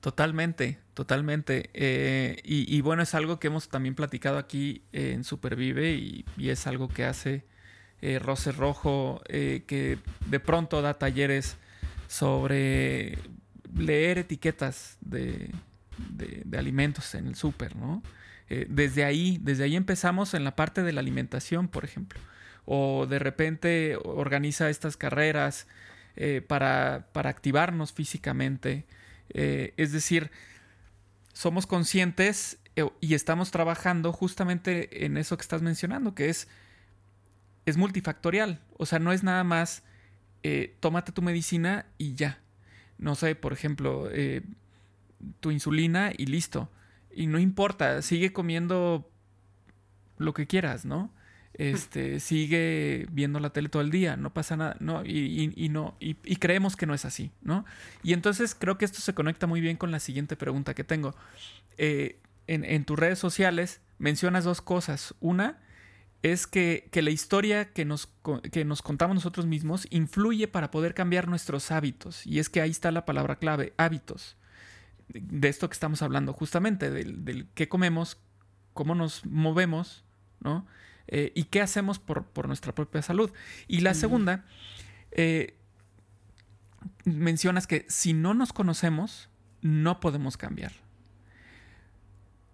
Totalmente, 0.00 0.80
totalmente. 0.96 1.68
Eh, 1.74 2.40
y, 2.42 2.80
bueno, 2.80 3.02
es 3.02 3.14
algo 3.14 3.38
que 3.38 3.48
hemos 3.48 3.68
también 3.68 3.94
platicado 3.94 4.38
aquí 4.38 4.82
en 4.92 5.24
Supervive 5.24 5.92
y, 5.92 6.24
es 6.38 6.66
algo 6.66 6.88
que 6.88 7.04
hace 7.04 7.44
eh, 8.00 8.18
Rojo, 8.18 9.20
eh, 9.28 9.64
que 9.66 9.98
de 10.26 10.40
pronto 10.40 10.80
da 10.80 10.94
talleres 10.94 11.58
sobre 12.08 13.18
leer 13.74 14.16
etiquetas 14.16 14.96
de, 15.02 15.50
alimentos 16.56 17.14
en 17.14 17.26
el 17.26 17.34
súper, 17.34 17.76
¿no? 17.76 18.02
desde 18.48 19.04
ahí, 19.04 19.38
desde 19.42 19.64
ahí 19.64 19.76
empezamos 19.76 20.32
en 20.32 20.44
la 20.44 20.56
parte 20.56 20.82
de 20.82 20.92
la 20.92 21.00
alimentación, 21.00 21.68
por 21.68 21.84
ejemplo. 21.84 22.18
O 22.64 23.06
de 23.06 23.18
repente 23.18 23.98
organiza 24.02 24.70
estas 24.70 24.96
carreras 24.96 25.66
para, 26.46 27.08
para 27.12 27.28
activarnos 27.28 27.92
físicamente. 27.92 28.86
Eh, 29.30 29.74
es 29.76 29.92
decir, 29.92 30.30
somos 31.36 31.66
conscientes 31.66 32.58
eh, 32.76 32.88
y 33.02 33.12
estamos 33.12 33.50
trabajando 33.50 34.10
justamente 34.10 35.04
en 35.04 35.18
eso 35.18 35.36
que 35.36 35.42
estás 35.42 35.60
mencionando, 35.60 36.14
que 36.14 36.30
es, 36.30 36.48
es 37.66 37.76
multifactorial. 37.76 38.62
O 38.78 38.86
sea, 38.86 38.98
no 38.98 39.12
es 39.12 39.22
nada 39.22 39.44
más 39.44 39.82
eh, 40.42 40.74
tómate 40.80 41.12
tu 41.12 41.20
medicina 41.20 41.84
y 41.98 42.14
ya. 42.14 42.40
No 42.96 43.14
sé, 43.14 43.34
por 43.34 43.52
ejemplo, 43.52 44.08
tu 45.40 45.50
insulina 45.50 46.10
y 46.16 46.24
listo. 46.24 46.70
Y 47.14 47.26
no 47.26 47.38
importa, 47.38 48.00
sigue 48.00 48.32
comiendo 48.32 49.10
lo 50.16 50.32
que 50.32 50.46
quieras, 50.46 50.86
¿no? 50.86 51.12
Este, 51.58 52.20
sigue 52.20 53.06
viendo 53.10 53.40
la 53.40 53.50
tele 53.50 53.68
todo 53.68 53.82
el 53.82 53.90
día, 53.90 54.16
no 54.16 54.32
pasa 54.32 54.56
nada, 54.56 54.76
¿no? 54.80 55.04
Y, 55.04 55.68
no, 55.70 55.96
y, 56.00 56.14
creemos 56.36 56.76
que 56.76 56.86
no 56.86 56.94
es 56.94 57.04
así, 57.04 57.30
¿no? 57.42 57.64
Y 58.02 58.12
entonces 58.12 58.54
creo 58.54 58.76
que 58.78 58.84
esto 58.84 59.00
se 59.00 59.14
conecta 59.14 59.46
muy 59.46 59.60
bien 59.60 59.76
con 59.76 59.90
la 59.90 60.00
siguiente 60.00 60.36
pregunta 60.36 60.74
que 60.74 60.84
tengo. 60.84 61.14
Eh, 61.78 62.20
en, 62.46 62.84
tus 62.84 62.98
redes 62.98 63.18
sociales 63.18 63.80
mencionas 63.98 64.44
dos 64.44 64.60
cosas. 64.60 65.14
Una 65.20 65.58
es 66.22 66.46
que, 66.46 66.88
la 66.92 67.10
historia 67.10 67.72
que 67.72 67.84
nos, 67.84 68.08
que 68.52 68.64
nos 68.64 68.82
contamos 68.82 69.14
nosotros 69.14 69.46
mismos 69.46 69.86
influye 69.90 70.48
para 70.48 70.70
poder 70.70 70.94
cambiar 70.94 71.26
nuestros 71.26 71.70
hábitos. 71.70 72.26
Y 72.26 72.38
es 72.38 72.50
que 72.50 72.60
ahí 72.60 72.70
está 72.70 72.90
la 72.90 73.06
palabra 73.06 73.36
clave, 73.36 73.72
hábitos. 73.78 74.36
De 75.08 75.48
esto 75.48 75.68
que 75.68 75.74
estamos 75.74 76.02
hablando, 76.02 76.32
justamente, 76.32 76.90
del, 76.90 77.24
del 77.24 77.48
qué 77.54 77.68
comemos, 77.68 78.18
cómo 78.74 78.94
nos 78.94 79.24
movemos, 79.24 80.04
¿no? 80.40 80.66
Eh, 81.08 81.32
y 81.34 81.44
qué 81.44 81.60
hacemos 81.60 81.98
por, 81.98 82.46
nuestra 82.46 82.74
propia 82.74 83.02
salud. 83.02 83.30
Y 83.68 83.80
la 83.80 83.94
segunda, 83.94 84.44
eh, 85.12 85.56
mencionas 87.04 87.66
que 87.66 87.86
si 87.88 88.12
no 88.12 88.34
nos 88.34 88.52
conocemos, 88.52 89.28
no 89.62 90.00
podemos 90.00 90.36
cambiar. 90.36 90.72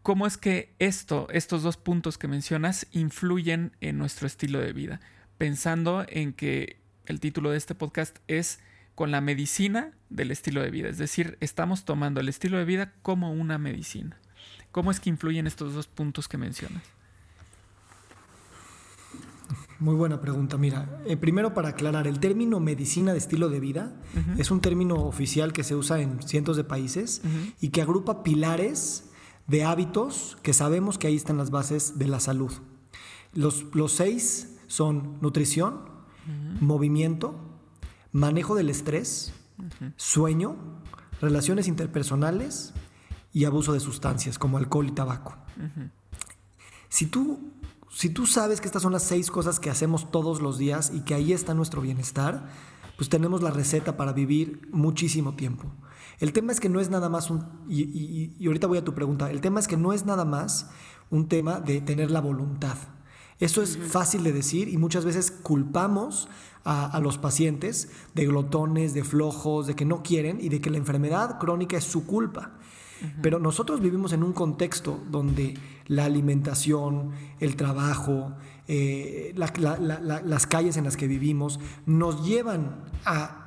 ¿Cómo 0.02 0.26
es 0.26 0.36
que 0.36 0.74
esto, 0.78 1.28
estos 1.30 1.62
dos 1.62 1.76
puntos 1.76 2.18
que 2.18 2.28
mencionas, 2.28 2.86
influyen 2.90 3.72
en 3.80 3.98
nuestro 3.98 4.26
estilo 4.26 4.58
de 4.58 4.72
vida? 4.72 5.00
Pensando 5.38 6.04
en 6.08 6.32
que 6.32 6.80
el 7.06 7.20
título 7.20 7.50
de 7.50 7.58
este 7.58 7.74
podcast 7.74 8.18
es 8.26 8.58
con 8.94 9.10
la 9.10 9.20
medicina 9.20 9.92
del 10.10 10.30
estilo 10.30 10.62
de 10.62 10.70
vida. 10.70 10.88
Es 10.88 10.98
decir, 10.98 11.38
estamos 11.40 11.84
tomando 11.84 12.20
el 12.20 12.28
estilo 12.28 12.58
de 12.58 12.64
vida 12.64 12.92
como 13.02 13.32
una 13.32 13.58
medicina. 13.58 14.18
¿Cómo 14.72 14.90
es 14.90 15.00
que 15.00 15.10
influyen 15.10 15.46
estos 15.46 15.74
dos 15.74 15.86
puntos 15.86 16.28
que 16.28 16.38
mencionas? 16.38 16.82
Muy 19.82 19.96
buena 19.96 20.20
pregunta. 20.20 20.58
Mira, 20.58 21.02
eh, 21.06 21.16
primero 21.16 21.54
para 21.54 21.70
aclarar, 21.70 22.06
el 22.06 22.20
término 22.20 22.60
medicina 22.60 23.10
de 23.10 23.18
estilo 23.18 23.48
de 23.48 23.58
vida 23.58 23.92
es 24.38 24.52
un 24.52 24.60
término 24.60 24.94
oficial 24.94 25.52
que 25.52 25.64
se 25.64 25.74
usa 25.74 26.00
en 26.00 26.22
cientos 26.22 26.56
de 26.56 26.62
países 26.62 27.20
y 27.60 27.70
que 27.70 27.82
agrupa 27.82 28.22
pilares 28.22 29.10
de 29.48 29.64
hábitos 29.64 30.38
que 30.42 30.52
sabemos 30.52 30.98
que 30.98 31.08
ahí 31.08 31.16
están 31.16 31.36
las 31.36 31.50
bases 31.50 31.98
de 31.98 32.06
la 32.06 32.20
salud. 32.20 32.52
Los, 33.34 33.64
los 33.74 33.90
seis 33.90 34.56
son 34.68 35.18
nutrición, 35.20 35.80
movimiento, 36.60 37.34
manejo 38.12 38.54
del 38.54 38.70
estrés, 38.70 39.34
sueño, 39.96 40.58
relaciones 41.20 41.66
interpersonales 41.66 42.72
y 43.32 43.46
abuso 43.46 43.72
de 43.72 43.80
sustancias 43.80 44.38
como 44.38 44.58
alcohol 44.58 44.86
y 44.86 44.92
tabaco. 44.92 45.34
Si 46.88 47.06
tú 47.06 47.50
si 47.94 48.08
tú 48.08 48.26
sabes 48.26 48.60
que 48.60 48.66
estas 48.66 48.82
son 48.82 48.92
las 48.92 49.02
seis 49.02 49.30
cosas 49.30 49.60
que 49.60 49.70
hacemos 49.70 50.10
todos 50.10 50.40
los 50.40 50.56
días 50.56 50.90
y 50.94 51.00
que 51.00 51.14
ahí 51.14 51.32
está 51.32 51.52
nuestro 51.52 51.82
bienestar, 51.82 52.48
pues 52.96 53.10
tenemos 53.10 53.42
la 53.42 53.50
receta 53.50 53.96
para 53.96 54.12
vivir 54.12 54.68
muchísimo 54.72 55.34
tiempo. 55.34 55.70
El 56.18 56.32
tema 56.32 56.52
es 56.52 56.60
que 56.60 56.68
no 56.68 56.80
es 56.80 56.88
nada 56.88 57.08
más 57.08 57.30
un, 57.30 57.44
y, 57.68 58.46
ahorita 58.46 58.66
voy 58.66 58.78
a 58.78 58.84
tu 58.84 58.94
pregunta, 58.94 59.30
el 59.30 59.40
tema 59.40 59.60
es 59.60 59.68
que 59.68 59.76
no 59.76 59.92
es 59.92 60.06
nada 60.06 60.24
más 60.24 60.70
un 61.10 61.28
tema 61.28 61.60
de 61.60 61.80
tener 61.80 62.10
la 62.10 62.20
voluntad. 62.20 62.76
Eso 63.40 63.60
es 63.60 63.76
fácil 63.76 64.22
de 64.22 64.32
decir 64.32 64.68
y 64.68 64.78
muchas 64.78 65.04
veces 65.04 65.30
culpamos 65.30 66.28
a, 66.64 66.86
a, 66.86 67.00
los 67.00 67.18
pacientes 67.18 67.90
de 68.14 68.26
glotones, 68.26 68.94
de 68.94 69.04
flojos, 69.04 69.66
de 69.66 69.74
que 69.74 69.84
no 69.84 70.02
quieren 70.02 70.38
y 70.40 70.48
de 70.48 70.60
que 70.60 70.70
la 70.70 70.78
enfermedad 70.78 71.38
crónica 71.38 71.76
es 71.76 71.84
su 71.84 72.06
culpa. 72.06 72.52
Pero 73.22 73.38
nosotros 73.38 73.80
vivimos 73.80 74.12
en 74.12 74.22
un 74.22 74.32
contexto 74.32 75.00
donde 75.10 75.54
la 75.86 76.04
alimentación, 76.04 77.12
el 77.40 77.56
trabajo, 77.56 78.32
eh, 78.68 79.34
las 79.36 80.46
calles 80.46 80.76
en 80.76 80.84
las 80.84 80.96
que 80.96 81.08
vivimos 81.08 81.60
nos 81.86 82.24
llevan 82.24 82.84
a 83.04 83.42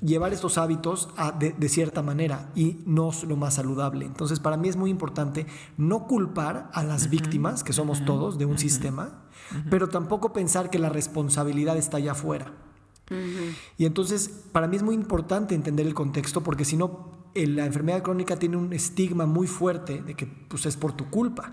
llevar 0.00 0.32
estos 0.32 0.58
hábitos 0.58 1.08
de, 1.38 1.68
cierta 1.68 2.02
manera 2.02 2.50
y 2.54 2.78
no 2.86 3.10
es 3.10 3.24
lo 3.24 3.36
más 3.36 3.54
saludable. 3.54 4.04
Entonces, 4.06 4.40
para 4.40 4.56
mí 4.56 4.68
es 4.68 4.76
muy 4.76 4.90
importante 4.90 5.46
no 5.76 6.06
culpar 6.06 6.70
a 6.72 6.82
las 6.82 7.10
víctimas, 7.10 7.64
que 7.64 7.72
somos 7.72 8.04
todos, 8.04 8.38
de 8.38 8.46
un 8.46 8.58
sistema, 8.58 9.24
pero 9.70 9.88
tampoco 9.88 10.32
pensar 10.32 10.70
que 10.70 10.78
la 10.78 10.88
responsabilidad 10.88 11.76
está 11.76 11.98
allá 11.98 12.12
afuera. 12.12 12.52
Y 13.78 13.86
entonces, 13.86 14.28
para 14.52 14.66
mí 14.66 14.76
es 14.76 14.82
muy 14.82 14.94
importante 14.94 15.54
entender 15.54 15.86
el 15.86 15.94
contexto, 15.94 16.42
porque 16.42 16.64
si 16.64 16.76
no, 16.76 17.10
la 17.44 17.66
enfermedad 17.66 18.02
crónica 18.02 18.36
tiene 18.36 18.56
un 18.56 18.72
estigma 18.72 19.26
muy 19.26 19.46
fuerte 19.46 20.00
de 20.00 20.14
que 20.14 20.26
pues, 20.26 20.64
es 20.64 20.76
por 20.76 20.92
tu 20.92 21.10
culpa. 21.10 21.52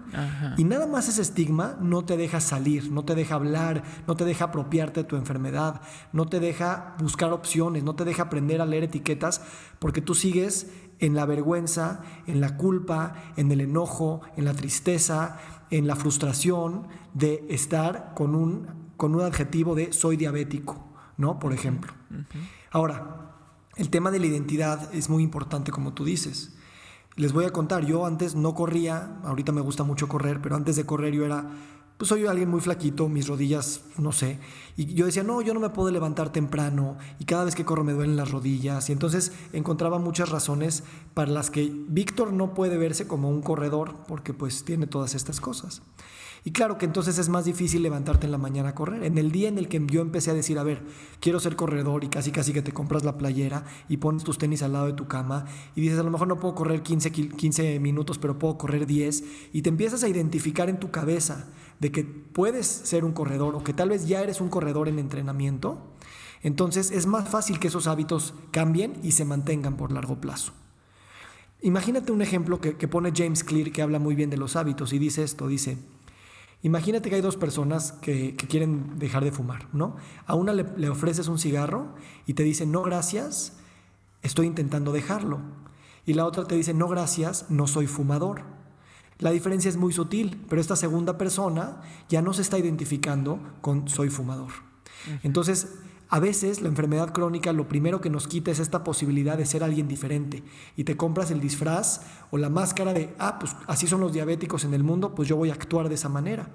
Y 0.58 0.64
nada 0.64 0.88
más 0.88 1.10
ese 1.10 1.22
estigma 1.22 1.78
no 1.82 2.06
te 2.06 2.16
deja 2.16 2.40
salir, 2.40 2.92
no 2.92 3.04
te 3.04 3.16
deja 3.16 3.36
hablar, 3.36 3.84
no 4.08 4.16
te 4.16 4.24
deja 4.24 4.46
apropiarte 4.46 5.02
de 5.02 5.10
tu 5.10 5.18
enfermedad, 5.18 5.82
no 6.14 6.28
te 6.28 6.40
deja 6.40 6.96
buscar 7.00 7.34
opciones, 7.34 7.84
no 7.84 7.96
te 7.96 8.06
deja 8.06 8.24
aprender 8.24 8.62
a 8.62 8.66
leer 8.66 8.84
etiquetas, 8.84 9.42
porque 9.80 10.02
tú 10.02 10.16
sigues 10.16 10.72
en 11.00 11.16
la 11.16 11.26
vergüenza, 11.26 12.02
en 12.28 12.40
la 12.40 12.56
culpa, 12.56 13.16
en 13.36 13.52
el 13.52 13.60
enojo, 13.60 14.22
en 14.38 14.46
la 14.46 14.54
tristeza, 14.54 15.38
en 15.70 15.88
la 15.88 15.96
frustración 15.96 16.88
de 17.14 17.46
estar 17.50 18.14
con 18.16 18.36
un, 18.36 18.68
con 18.96 19.16
un 19.16 19.22
adjetivo 19.22 19.76
de 19.76 19.92
soy 19.92 20.16
diabético, 20.16 20.82
¿no? 21.18 21.40
Por 21.40 21.52
ejemplo. 21.52 21.94
Ahora, 22.72 23.33
el 23.76 23.90
tema 23.90 24.12
de 24.12 24.20
la 24.20 24.28
identidad 24.28 24.94
es 24.94 25.10
muy 25.10 25.24
importante, 25.24 25.72
como 25.72 25.94
tú 25.94 26.06
dices. 26.06 26.54
Les 27.16 27.34
voy 27.34 27.46
a 27.46 27.52
contar, 27.52 27.86
yo 27.86 28.06
antes 28.06 28.36
no 28.36 28.56
corría, 28.56 29.20
ahorita 29.24 29.52
me 29.52 29.62
gusta 29.62 29.84
mucho 29.84 30.08
correr, 30.08 30.42
pero 30.42 30.56
antes 30.56 30.76
de 30.76 30.86
correr 30.86 31.14
yo 31.14 31.26
era, 31.26 31.46
pues 31.98 32.10
soy 32.10 32.26
alguien 32.26 32.50
muy 32.50 32.60
flaquito, 32.60 33.08
mis 33.08 33.28
rodillas, 33.28 33.82
no 33.98 34.12
sé. 34.12 34.40
Y 34.76 34.94
yo 34.94 35.06
decía, 35.06 35.24
no, 35.24 35.42
yo 35.42 35.54
no 35.54 35.60
me 35.60 35.70
puedo 35.70 35.92
levantar 35.92 36.32
temprano 36.32 36.98
y 37.20 37.26
cada 37.26 37.46
vez 37.46 37.54
que 37.56 37.66
corro 37.66 37.84
me 37.84 37.94
duelen 37.94 38.18
las 38.18 38.32
rodillas. 38.32 38.90
Y 38.90 38.94
entonces 38.94 39.32
encontraba 39.54 40.00
muchas 40.00 40.30
razones 40.30 40.84
para 41.14 41.32
las 41.32 41.52
que 41.52 41.72
Víctor 41.88 42.34
no 42.34 42.56
puede 42.56 42.78
verse 42.78 43.08
como 43.08 43.30
un 43.30 43.42
corredor 43.42 43.96
porque 44.08 44.34
pues 44.34 44.66
tiene 44.66 44.88
todas 44.88 45.14
estas 45.14 45.40
cosas. 45.40 45.84
Y 46.46 46.52
claro 46.52 46.78
que 46.78 46.86
entonces 46.86 47.18
es 47.18 47.30
más 47.30 47.46
difícil 47.46 47.84
levantarte 47.84 48.26
en 48.26 48.32
la 48.32 48.38
mañana 48.38 48.70
a 48.70 48.76
correr. 48.76 49.04
En 49.04 49.18
el 49.18 49.32
día 49.32 49.48
en 49.48 49.58
el 49.58 49.70
que 49.70 49.82
yo 49.88 50.02
empecé 50.02 50.32
a 50.32 50.34
decir, 50.34 50.60
a 50.60 50.64
ver, 50.64 50.84
quiero 51.22 51.40
ser 51.40 51.56
corredor 51.56 52.04
y 52.04 52.10
casi 52.10 52.32
casi 52.32 52.52
que 52.52 52.62
te 52.62 52.74
compras 52.74 53.06
la 53.06 53.18
playera 53.18 53.64
y 53.88 53.98
pones 53.98 54.26
tus 54.26 54.38
tenis 54.38 54.62
al 54.62 54.74
lado 54.74 54.88
de 54.88 54.94
tu 54.94 55.08
cama 55.08 55.46
y 55.74 55.82
dices, 55.82 56.00
a 56.00 56.04
lo 56.04 56.12
mejor 56.12 56.28
no 56.28 56.40
puedo 56.40 56.54
correr 56.54 56.84
15, 56.84 57.12
15 57.12 57.80
minutos, 57.80 58.18
pero 58.18 58.38
puedo 58.38 58.58
correr 58.58 58.86
10 58.86 59.24
y 59.54 59.62
te 59.62 59.70
empiezas 59.70 60.04
a 60.04 60.10
identificar 60.10 60.70
en 60.70 60.80
tu 60.80 60.92
cabeza 60.92 61.48
de 61.80 61.94
que 61.94 62.04
puedes 62.04 62.68
ser 62.68 63.06
un 63.06 63.14
corredor 63.14 63.56
o 63.56 63.64
que 63.64 63.74
tal 63.74 63.90
vez 63.90 64.06
ya 64.06 64.22
eres 64.22 64.42
un 64.42 64.50
corredor 64.50 64.90
en 64.90 65.00
entrenamiento, 65.00 65.94
entonces 66.42 66.92
es 66.92 67.08
más 67.08 67.30
fácil 67.30 67.58
que 67.60 67.70
esos 67.70 67.88
hábitos 67.88 68.34
cambien 68.52 69.00
y 69.02 69.12
se 69.12 69.24
mantengan 69.24 69.78
por 69.78 69.94
largo 69.94 70.20
plazo. 70.20 70.52
Imagínate 71.62 72.12
un 72.12 72.22
ejemplo 72.22 72.60
que, 72.60 72.76
que 72.76 72.90
pone 72.90 73.14
James 73.16 73.46
Clear 73.46 73.72
que 73.72 73.82
habla 73.82 73.98
muy 73.98 74.16
bien 74.16 74.30
de 74.30 74.36
los 74.36 74.58
hábitos 74.58 74.92
y 74.92 75.00
dice 75.00 75.24
esto, 75.24 75.48
dice, 75.48 75.78
Imagínate 76.64 77.10
que 77.10 77.16
hay 77.16 77.22
dos 77.22 77.36
personas 77.36 77.92
que, 77.92 78.36
quieren 78.36 78.98
dejar 78.98 79.26
de 79.26 79.34
fumar, 79.34 79.68
¿no? 79.74 79.98
A 80.26 80.36
una 80.36 80.54
le, 80.54 80.90
ofreces 80.90 81.28
un 81.28 81.38
cigarro 81.38 81.94
y 82.26 82.36
te 82.36 82.44
dice, 82.44 82.66
no 82.66 82.82
gracias, 82.84 83.58
estoy 84.22 84.48
intentando 84.48 84.94
dejarlo. 84.94 85.42
Y 86.06 86.14
la 86.14 86.26
otra 86.26 86.46
te 86.46 86.56
dice, 86.56 86.74
no 86.74 86.88
gracias, 86.88 87.48
no 87.50 87.68
soy 87.68 87.86
fumador. 87.86 88.44
La 89.20 89.32
diferencia 89.32 89.68
es 89.68 89.76
muy 89.76 89.92
sutil, 89.92 90.46
pero 90.50 90.62
esta 90.62 90.78
segunda 90.78 91.18
persona 91.18 91.82
ya 92.08 92.22
no 92.22 92.34
se 92.34 92.42
está 92.42 92.58
identificando 92.58 93.40
con 93.60 93.90
soy 93.90 94.10
fumador. 94.10 94.52
Entonces, 95.22 95.68
a 96.14 96.20
veces 96.20 96.62
la 96.62 96.68
enfermedad 96.68 97.12
crónica 97.12 97.54
lo 97.54 97.68
primero 97.68 98.00
que 98.00 98.12
nos 98.12 98.28
quita 98.28 98.52
es 98.52 98.60
esta 98.60 98.84
posibilidad 98.84 99.36
de 99.36 99.48
ser 99.48 99.64
alguien 99.64 99.88
diferente 99.88 100.44
y 100.78 100.84
te 100.84 100.96
compras 100.96 101.32
el 101.32 101.40
disfraz 101.40 102.02
o 102.30 102.38
la 102.38 102.52
máscara 102.52 102.94
de, 102.94 103.16
ah, 103.18 103.40
pues 103.40 103.56
así 103.66 103.88
son 103.88 104.00
los 104.00 104.14
diabéticos 104.14 104.64
en 104.64 104.76
el 104.76 104.84
mundo, 104.84 105.16
pues 105.16 105.28
yo 105.28 105.38
voy 105.38 105.50
a 105.50 105.54
actuar 105.54 105.90
de 105.90 105.96
esa 105.96 106.10
manera. 106.10 106.52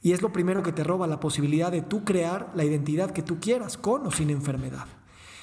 Y 0.00 0.12
es 0.12 0.22
lo 0.22 0.32
primero 0.32 0.62
que 0.62 0.72
te 0.72 0.82
roba 0.82 1.06
la 1.06 1.20
posibilidad 1.20 1.70
de 1.70 1.82
tú 1.82 2.04
crear 2.04 2.50
la 2.54 2.64
identidad 2.64 3.10
que 3.10 3.20
tú 3.20 3.38
quieras, 3.38 3.76
con 3.76 4.06
o 4.06 4.10
sin 4.10 4.30
enfermedad. 4.30 4.86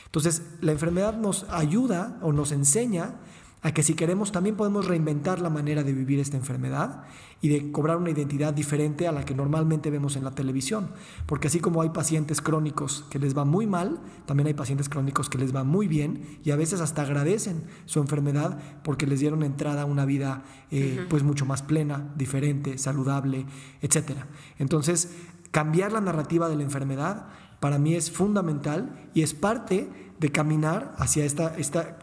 Entonces, 0.06 0.42
la 0.62 0.72
enfermedad 0.72 1.16
nos 1.16 1.44
ayuda 1.52 2.18
o 2.24 2.34
nos 2.34 2.52
enseña 2.52 3.20
a 3.64 3.74
que 3.74 3.82
si 3.82 3.94
queremos 3.94 4.34
también 4.34 4.58
podemos 4.58 4.88
reinventar 4.88 5.40
la 5.40 5.50
manera 5.50 5.84
de 5.84 5.94
vivir 5.94 6.20
esta 6.20 6.36
enfermedad 6.36 7.06
y 7.42 7.48
de 7.48 7.72
cobrar 7.72 7.98
una 7.98 8.10
identidad 8.10 8.54
diferente 8.54 9.08
a 9.08 9.14
la 9.14 9.24
que 9.24 9.34
normalmente 9.34 9.90
vemos 9.90 10.18
en 10.18 10.26
la 10.26 10.32
televisión. 10.32 10.92
Porque 11.26 11.48
así 11.48 11.60
como 11.62 11.82
hay 11.82 11.90
pacientes 11.90 12.42
crónicos 12.42 13.06
que 13.10 13.20
les 13.20 13.38
va 13.38 13.46
muy 13.46 13.66
mal, 13.66 14.02
también 14.26 14.48
hay 14.48 14.54
pacientes 14.54 14.90
crónicos 14.90 15.30
que 15.30 15.38
les 15.38 15.56
va 15.56 15.64
muy 15.64 15.88
bien 15.88 16.40
y 16.44 16.52
a 16.52 16.58
veces 16.58 16.82
hasta 16.82 17.04
agradecen 17.04 17.64
su 17.86 18.00
enfermedad 18.00 18.60
porque 18.84 19.08
les 19.08 19.22
dieron 19.22 19.44
entrada 19.44 19.84
a 19.84 19.86
una 19.86 20.06
vida 20.06 20.44
eh, 20.70 21.06
pues 21.10 21.24
mucho 21.24 21.46
más 21.46 21.62
plena, 21.62 22.12
diferente, 22.18 22.78
saludable, 22.78 23.46
etc. 23.82 24.12
Entonces, 24.60 25.10
cambiar 25.52 25.94
la 25.94 26.02
narrativa 26.02 26.50
de 26.50 26.58
la 26.58 26.64
enfermedad 26.64 27.28
para 27.62 27.80
mí 27.80 27.96
es 27.96 28.12
fundamental 28.12 29.10
y 29.14 29.22
es 29.22 29.34
parte 29.34 29.90
de 30.20 30.32
caminar 30.34 30.94
hacia 30.98 31.24
esta, 31.24 31.56
esta 31.56 31.98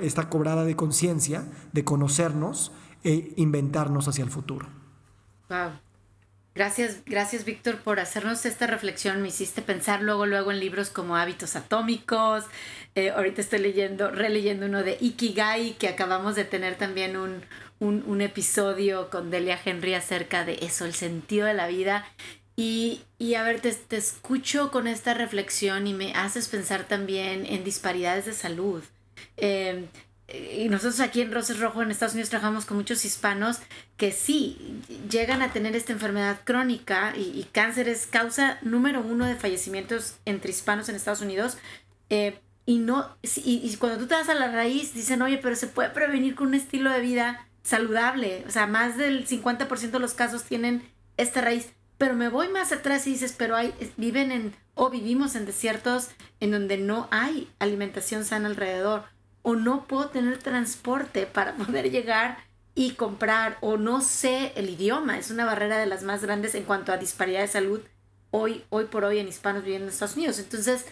esta 0.00 0.28
cobrada 0.28 0.64
de 0.64 0.76
conciencia, 0.76 1.44
de 1.72 1.84
conocernos 1.84 2.72
e 3.04 3.32
inventarnos 3.36 4.08
hacia 4.08 4.24
el 4.24 4.30
futuro. 4.30 4.68
Wow. 5.48 5.72
Gracias, 6.54 7.02
gracias 7.06 7.44
Víctor 7.44 7.78
por 7.78 8.00
hacernos 8.00 8.44
esta 8.44 8.66
reflexión. 8.66 9.22
Me 9.22 9.28
hiciste 9.28 9.62
pensar 9.62 10.02
luego, 10.02 10.26
luego 10.26 10.50
en 10.50 10.58
libros 10.58 10.90
como 10.90 11.16
Hábitos 11.16 11.54
Atómicos. 11.54 12.44
Eh, 12.96 13.10
ahorita 13.10 13.40
estoy 13.40 13.60
leyendo, 13.60 14.10
releyendo 14.10 14.66
uno 14.66 14.82
de 14.82 14.98
Ikigai, 15.00 15.74
que 15.78 15.88
acabamos 15.88 16.34
de 16.34 16.44
tener 16.44 16.76
también 16.76 17.16
un, 17.16 17.44
un, 17.78 18.20
episodio 18.20 19.10
con 19.10 19.30
Delia 19.30 19.58
Henry 19.64 19.94
acerca 19.94 20.44
de 20.44 20.58
eso, 20.62 20.84
el 20.84 20.94
sentido 20.94 21.46
de 21.46 21.54
la 21.54 21.68
vida. 21.68 22.04
Y, 22.56 23.02
y 23.16 23.34
a 23.34 23.44
ver, 23.44 23.60
te, 23.60 23.72
te, 23.72 23.96
escucho 23.96 24.70
con 24.72 24.88
esta 24.88 25.14
reflexión 25.14 25.86
y 25.86 25.94
me 25.94 26.12
haces 26.14 26.48
pensar 26.48 26.84
también 26.84 27.46
en 27.46 27.64
disparidades 27.64 28.26
de 28.26 28.34
salud. 28.34 28.82
Em, 29.36 29.86
y 30.32 30.68
nosotros 30.68 31.00
aquí 31.00 31.20
en 31.22 31.32
Roses 31.32 31.58
Rojo 31.58 31.82
en 31.82 31.90
Estados 31.90 32.14
Unidos 32.14 32.30
trabajamos 32.30 32.64
con 32.64 32.76
muchos 32.76 33.04
hispanos 33.04 33.58
que 33.96 34.12
sí 34.12 34.80
llegan 35.10 35.42
a 35.42 35.52
tener 35.52 35.74
esta 35.74 35.92
enfermedad 35.92 36.40
crónica 36.44 37.14
y, 37.16 37.46
cáncer 37.52 37.88
es 37.88 38.06
causa 38.06 38.58
número 38.62 39.00
uno 39.00 39.26
de 39.26 39.34
fallecimientos 39.34 40.16
entre 40.24 40.50
hispanos 40.50 40.88
en 40.88 40.94
Estados 40.94 41.20
Unidos. 41.20 41.58
Eh, 42.10 42.38
y 42.66 42.78
no 42.78 43.16
y, 43.22 43.74
cuando 43.76 43.98
tú 43.98 44.06
te 44.06 44.14
vas 44.14 44.28
a 44.28 44.34
la 44.34 44.52
raíz 44.52 44.94
dicen, 44.94 45.22
oye, 45.22 45.38
pero 45.38 45.56
se 45.56 45.66
puede 45.66 45.90
prevenir 45.90 46.36
con 46.36 46.48
un 46.48 46.54
estilo 46.54 46.90
de 46.90 47.00
vida 47.00 47.48
saludable. 47.62 48.44
O 48.46 48.50
sea, 48.50 48.66
más 48.66 48.96
del 48.96 49.26
50% 49.26 49.90
de 49.90 49.98
los 49.98 50.14
casos 50.14 50.44
tienen 50.44 50.82
esta 51.16 51.40
raíz. 51.40 51.70
Pero 51.98 52.14
me 52.14 52.28
voy 52.28 52.48
más 52.48 52.72
atrás 52.72 53.06
y 53.06 53.10
dices, 53.10 53.34
pero 53.36 53.56
hay, 53.56 53.74
viven 53.96 54.32
en, 54.32 54.54
o 54.82 54.88
vivimos 54.88 55.34
en 55.34 55.44
desiertos 55.44 56.08
en 56.40 56.52
donde 56.52 56.78
no 56.78 57.06
hay 57.10 57.52
alimentación 57.58 58.24
sana 58.24 58.48
alrededor 58.48 59.04
o 59.42 59.54
no 59.54 59.86
puedo 59.86 60.08
tener 60.08 60.38
transporte 60.38 61.26
para 61.26 61.54
poder 61.56 61.90
llegar 61.90 62.38
y 62.74 62.92
comprar 62.92 63.58
o 63.60 63.76
no 63.76 64.00
sé 64.00 64.54
el 64.56 64.70
idioma. 64.70 65.18
Es 65.18 65.30
una 65.30 65.44
barrera 65.44 65.76
de 65.76 65.84
las 65.84 66.02
más 66.02 66.24
grandes 66.24 66.54
en 66.54 66.64
cuanto 66.64 66.92
a 66.92 66.96
disparidad 66.96 67.42
de 67.42 67.48
salud 67.48 67.82
hoy, 68.30 68.64
hoy 68.70 68.86
por 68.86 69.04
hoy 69.04 69.18
en 69.18 69.28
hispanos 69.28 69.64
viviendo 69.64 69.86
en 69.86 69.92
Estados 69.92 70.16
Unidos. 70.16 70.38
Entonces, 70.38 70.86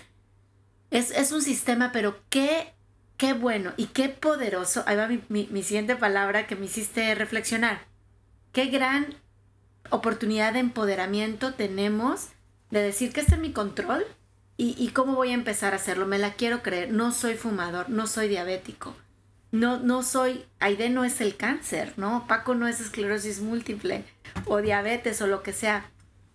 es, 0.91 1.33
un 1.33 1.41
sistema, 1.41 1.91
pero 1.91 2.19
qué, 2.29 2.75
qué 3.17 3.33
bueno 3.33 3.73
y 3.79 3.87
qué 3.87 4.11
poderoso. 4.11 4.85
Ahí 4.87 4.97
va 4.97 5.09
mi, 5.09 5.23
mi 5.31 5.63
siguiente 5.63 5.97
palabra 5.97 6.47
que 6.47 6.57
me 6.57 6.67
hiciste 6.67 7.15
reflexionar. 7.15 7.87
Qué 8.53 8.67
gran 8.67 9.15
oportunidad 9.89 10.53
de 10.53 10.59
empoderamiento 10.59 11.55
tenemos 11.55 12.33
de 12.71 12.83
decir 12.83 13.13
que 13.13 13.21
está 13.21 13.37
en 13.37 13.43
mi 13.43 13.53
control 13.53 14.05
¿Y, 14.61 14.89
cómo 14.89 15.15
voy 15.15 15.31
a 15.31 15.35
empezar 15.35 15.73
a 15.73 15.77
hacerlo? 15.77 16.05
Me 16.05 16.19
la 16.19 16.33
quiero 16.33 16.65
creer. 16.65 16.91
No 16.91 17.13
soy 17.13 17.37
fumador, 17.37 17.91
no 17.91 18.09
soy 18.09 18.27
diabético. 18.27 18.93
No, 19.53 19.79
no 19.79 20.03
soy, 20.03 20.45
Aide 20.59 20.91
no 20.91 21.05
es 21.05 21.21
el 21.21 21.37
cáncer, 21.37 21.95
¿no? 21.97 22.27
Paco 22.27 22.57
no 22.57 22.67
es 22.67 22.81
esclerosis 22.81 23.41
múltiple 23.41 24.05
o 24.47 24.61
diabetes 24.61 25.23
o 25.23 25.29
lo 25.29 25.45
que 25.45 25.53
sea. 25.53 25.89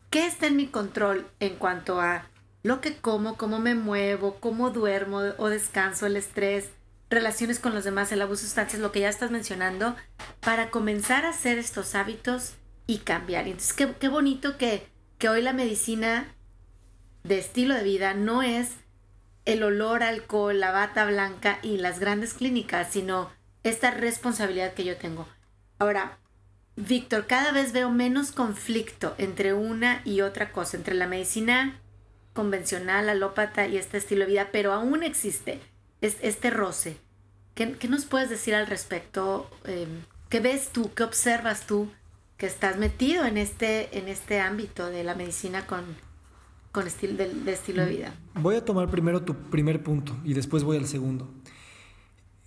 ¿Qué 0.10 0.26
está 0.26 0.48
en 0.48 0.56
mi 0.56 0.68
control 0.68 1.28
en 1.42 1.58
cuanto 1.58 2.00
a 2.00 2.30
lo 2.64 2.80
que 2.80 2.96
como, 2.96 3.36
cómo 3.36 3.60
me 3.60 3.76
muevo, 3.76 4.38
cómo 4.40 4.70
duermo 4.70 5.18
o 5.38 5.50
descanso, 5.50 6.06
el 6.06 6.16
estrés, 6.16 6.70
relaciones 7.10 7.60
con 7.60 7.76
los 7.76 7.84
demás, 7.84 8.14
el 8.14 8.22
abuso 8.22 8.44
de 8.44 8.48
sustancias, 8.48 8.82
lo 8.82 8.94
que 8.94 9.02
ya 9.02 9.10
estás 9.10 9.32
mencionando, 9.32 9.98
para 10.40 10.70
comenzar 10.70 11.26
a 11.26 11.32
hacer 11.32 11.58
estos 11.58 11.94
hábitos 11.94 12.54
y 12.88 13.00
cambiar. 13.00 13.48
entonces, 13.48 13.74
qué, 13.74 13.94
qué 14.00 14.08
bonito 14.08 14.58
que, 14.58 14.88
que 15.24 15.30
hoy 15.30 15.42
la 15.42 15.54
medicina 15.54 16.36
de 17.24 17.40
estilo 17.40 17.76
de 17.76 17.84
vida 17.84 18.14
no 18.14 18.44
es 18.44 18.72
el 19.46 19.64
olor 19.64 20.04
alcohol, 20.04 20.60
la 20.60 20.72
bata 20.72 21.06
blanca 21.06 21.60
y 21.62 21.78
las 21.78 22.02
grandes 22.02 22.34
clínicas, 22.34 22.92
sino 22.92 23.32
esta 23.64 23.92
responsabilidad 23.92 24.74
que 24.74 24.84
yo 24.84 24.98
tengo. 24.98 25.26
Ahora, 25.80 26.18
Víctor, 26.76 27.26
cada 27.26 27.54
vez 27.54 27.72
veo 27.72 27.90
menos 27.90 28.34
conflicto 28.34 29.16
entre 29.18 29.54
una 29.54 30.02
y 30.04 30.20
otra 30.20 30.52
cosa, 30.52 30.76
entre 30.76 30.94
la 30.94 31.08
medicina 31.08 31.80
convencional, 32.34 33.08
alópata 33.08 33.66
y 33.66 33.78
este 33.78 34.00
estilo 34.00 34.26
de 34.26 34.32
vida, 34.32 34.50
pero 34.52 34.74
aún 34.74 35.04
existe 35.04 35.62
este 36.02 36.50
roce. 36.50 36.98
¿Qué, 37.56 37.78
nos 37.88 38.04
puedes 38.04 38.30
decir 38.30 38.56
al 38.56 38.68
respecto? 38.68 39.50
Em, 39.64 40.04
¿Qué 40.28 40.42
ves 40.42 40.72
tú? 40.74 40.94
¿Qué 40.94 41.04
observas 41.04 41.66
tú 41.66 41.90
que 42.44 42.48
estás 42.48 42.78
metido 42.78 43.24
en 43.24 43.38
este, 43.38 43.98
en 43.98 44.10
este 44.10 44.42
ámbito 44.42 44.88
de 44.88 45.06
la 45.06 45.16
medicina 45.16 45.66
con, 45.66 45.80
con 46.74 46.86
estilo 46.86 47.16
de, 47.16 47.54
estilo 47.54 47.86
de 47.86 47.90
vida. 47.90 48.16
Voy 48.36 48.56
a 48.56 48.66
tomar 48.66 48.92
primero 48.92 49.22
tu 49.22 49.34
primer 49.34 49.82
punto 49.82 50.14
y 50.26 50.34
después 50.34 50.66
voy 50.66 50.76
al 50.76 50.86
segundo. 50.86 51.32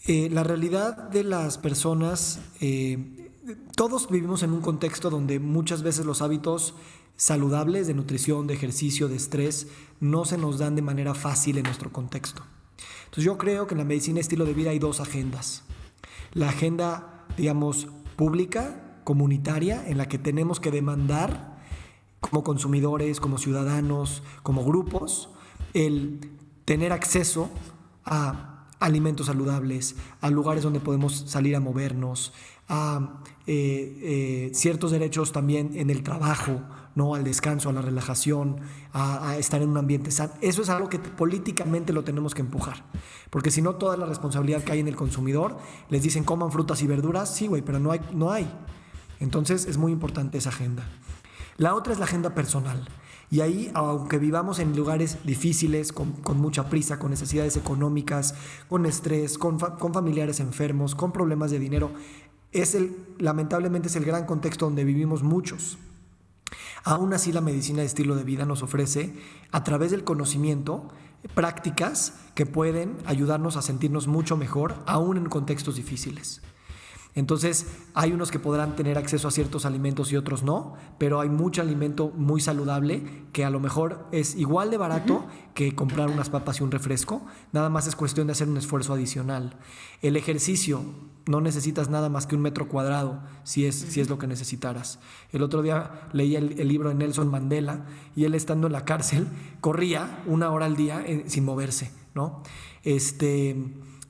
Eh, 0.06 0.28
la 0.30 0.44
realidad 0.44 1.08
de 1.08 1.24
las 1.24 1.56
personas, 1.56 2.40
eh, 2.60 3.30
todos 3.74 4.10
vivimos 4.10 4.42
en 4.42 4.52
un 4.52 4.60
contexto 4.60 5.08
donde 5.08 5.40
muchas 5.40 5.82
veces 5.82 6.04
los 6.04 6.20
hábitos 6.20 6.74
saludables 7.16 7.86
de 7.86 7.94
nutrición, 7.94 8.46
de 8.46 8.52
ejercicio, 8.52 9.08
de 9.08 9.16
estrés, 9.16 9.68
no 9.98 10.26
se 10.26 10.36
nos 10.36 10.58
dan 10.58 10.76
de 10.76 10.82
manera 10.82 11.14
fácil 11.14 11.56
en 11.56 11.62
nuestro 11.62 11.90
contexto. 11.90 12.42
Entonces 13.04 13.24
yo 13.24 13.38
creo 13.38 13.66
que 13.66 13.72
en 13.72 13.78
la 13.78 13.84
medicina 13.84 14.20
estilo 14.20 14.44
de 14.44 14.52
vida 14.52 14.72
hay 14.72 14.78
dos 14.78 15.00
agendas. 15.00 15.62
La 16.34 16.50
agenda, 16.50 17.24
digamos, 17.38 17.88
pública, 18.16 18.82
comunitaria, 19.06 19.86
en 19.86 19.98
la 19.98 20.08
que 20.08 20.18
tenemos 20.18 20.58
que 20.58 20.72
demandar 20.72 21.56
como 22.18 22.42
consumidores, 22.42 23.20
como 23.20 23.38
ciudadanos, 23.38 24.24
como 24.42 24.64
grupos, 24.64 25.30
el 25.74 26.32
tener 26.64 26.92
acceso 26.92 27.48
a 28.04 28.66
alimentos 28.80 29.26
saludables, 29.26 29.94
a 30.20 30.28
lugares 30.28 30.64
donde 30.64 30.80
podemos 30.80 31.24
salir 31.28 31.54
a 31.54 31.60
movernos, 31.60 32.32
a 32.68 33.22
eh, 33.46 33.96
eh, 34.02 34.50
ciertos 34.52 34.90
derechos 34.90 35.30
también 35.30 35.70
en 35.76 35.88
el 35.88 36.02
trabajo, 36.02 36.62
¿no? 36.96 37.14
al 37.14 37.22
descanso, 37.22 37.68
a 37.68 37.72
la 37.72 37.82
relajación, 37.82 38.56
a, 38.92 39.36
estar 39.38 39.62
en 39.62 39.68
un 39.68 39.76
ambiente 39.76 40.10
sano. 40.10 40.32
Eso 40.40 40.62
es 40.62 40.68
algo 40.68 40.88
que 40.88 40.98
políticamente 40.98 41.92
lo 41.92 42.02
tenemos 42.02 42.34
que 42.34 42.40
empujar. 42.40 42.84
Porque 43.30 43.52
si 43.52 43.62
no, 43.62 43.76
toda 43.76 43.96
la 43.96 44.06
responsabilidad 44.06 44.64
que 44.64 44.72
hay 44.72 44.80
en 44.80 44.88
el 44.88 44.96
consumidor, 44.96 45.58
les 45.90 46.02
dicen 46.02 46.24
coman 46.24 46.50
frutas 46.50 46.82
y 46.82 46.88
verduras, 46.88 47.32
sí, 47.32 47.46
güey, 47.46 47.62
pero 47.62 47.78
no 47.78 47.92
hay, 47.92 48.00
no 48.12 48.32
hay. 48.32 48.50
Entonces 49.20 49.66
es 49.66 49.78
muy 49.78 49.92
importante 49.92 50.38
esa 50.38 50.50
agenda. 50.50 50.84
La 51.56 51.74
otra 51.74 51.92
es 51.92 51.98
la 51.98 52.04
agenda 52.04 52.34
personal. 52.34 52.86
Y 53.30 53.40
ahí, 53.40 53.70
aunque 53.74 54.18
vivamos 54.18 54.60
en 54.60 54.76
lugares 54.76 55.18
difíciles, 55.24 55.92
con, 55.92 56.14
mucha 56.36 56.68
prisa, 56.68 56.98
con 56.98 57.10
necesidades 57.10 57.56
económicas, 57.56 58.34
con 58.68 58.86
estrés, 58.86 59.36
con, 59.36 59.58
familiares 59.58 60.38
enfermos, 60.38 60.94
con 60.94 61.12
problemas 61.12 61.50
de 61.50 61.58
dinero, 61.58 61.90
es 62.52 62.74
el, 62.74 62.96
lamentablemente 63.18 63.88
es 63.88 63.96
el 63.96 64.04
gran 64.04 64.26
contexto 64.26 64.66
donde 64.66 64.84
vivimos 64.84 65.22
muchos. 65.22 65.78
Aún 66.84 67.12
así, 67.14 67.32
la 67.32 67.40
medicina 67.40 67.80
de 67.80 67.86
estilo 67.86 68.14
de 68.14 68.22
vida 68.22 68.44
nos 68.44 68.62
ofrece, 68.62 69.14
a 69.50 69.64
través 69.64 69.90
del 69.90 70.04
conocimiento, 70.04 70.88
prácticas 71.34 72.14
que 72.36 72.46
pueden 72.46 72.96
ayudarnos 73.06 73.56
a 73.56 73.62
sentirnos 73.62 74.06
mucho 74.06 74.36
mejor, 74.36 74.76
aún 74.86 75.16
en 75.16 75.26
contextos 75.26 75.74
difíciles. 75.74 76.42
Entonces, 77.16 77.66
hay 77.94 78.12
unos 78.12 78.30
que 78.30 78.38
podrán 78.38 78.76
tener 78.76 78.98
acceso 78.98 79.26
a 79.26 79.30
ciertos 79.30 79.64
alimentos 79.64 80.12
y 80.12 80.16
otros 80.16 80.42
no, 80.42 80.74
pero 80.98 81.18
hay 81.18 81.30
mucho 81.30 81.62
alimento 81.62 82.12
muy 82.14 82.42
saludable 82.42 83.24
que 83.32 83.42
a 83.42 83.48
lo 83.48 83.58
mejor 83.58 84.06
es 84.12 84.36
igual 84.36 84.70
de 84.70 84.76
barato 84.76 85.24
que 85.54 85.74
comprar 85.74 86.10
unas 86.10 86.28
papas 86.28 86.60
y 86.60 86.62
un 86.62 86.70
refresco. 86.70 87.24
Nada 87.52 87.70
más 87.70 87.86
es 87.86 87.96
cuestión 87.96 88.26
de 88.26 88.34
hacer 88.34 88.50
un 88.50 88.58
esfuerzo 88.58 88.92
adicional. 88.92 89.56
El 90.02 90.18
ejercicio, 90.18 90.82
no 91.24 91.40
necesitas 91.40 91.88
nada 91.88 92.10
más 92.10 92.26
que 92.26 92.36
un 92.36 92.42
metro 92.42 92.68
cuadrado 92.68 93.22
si 93.44 93.64
es, 93.64 93.76
si 93.76 94.02
es 94.02 94.10
lo 94.10 94.18
que 94.18 94.26
necesitaras. 94.26 94.98
El 95.32 95.42
otro 95.42 95.62
día 95.62 96.08
leí 96.12 96.36
el, 96.36 96.68
libro 96.68 96.90
de 96.90 96.96
Nelson 96.96 97.30
Mandela 97.30 97.86
y 98.14 98.24
él 98.24 98.34
estando 98.34 98.66
en 98.66 98.74
la 98.74 98.84
cárcel 98.84 99.26
corría 99.62 100.22
una 100.26 100.50
hora 100.50 100.66
al 100.66 100.76
día 100.76 101.02
eh, 101.06 101.24
sin 101.28 101.46
moverse, 101.46 101.90
¿no? 102.14 102.42
Este 102.82 103.56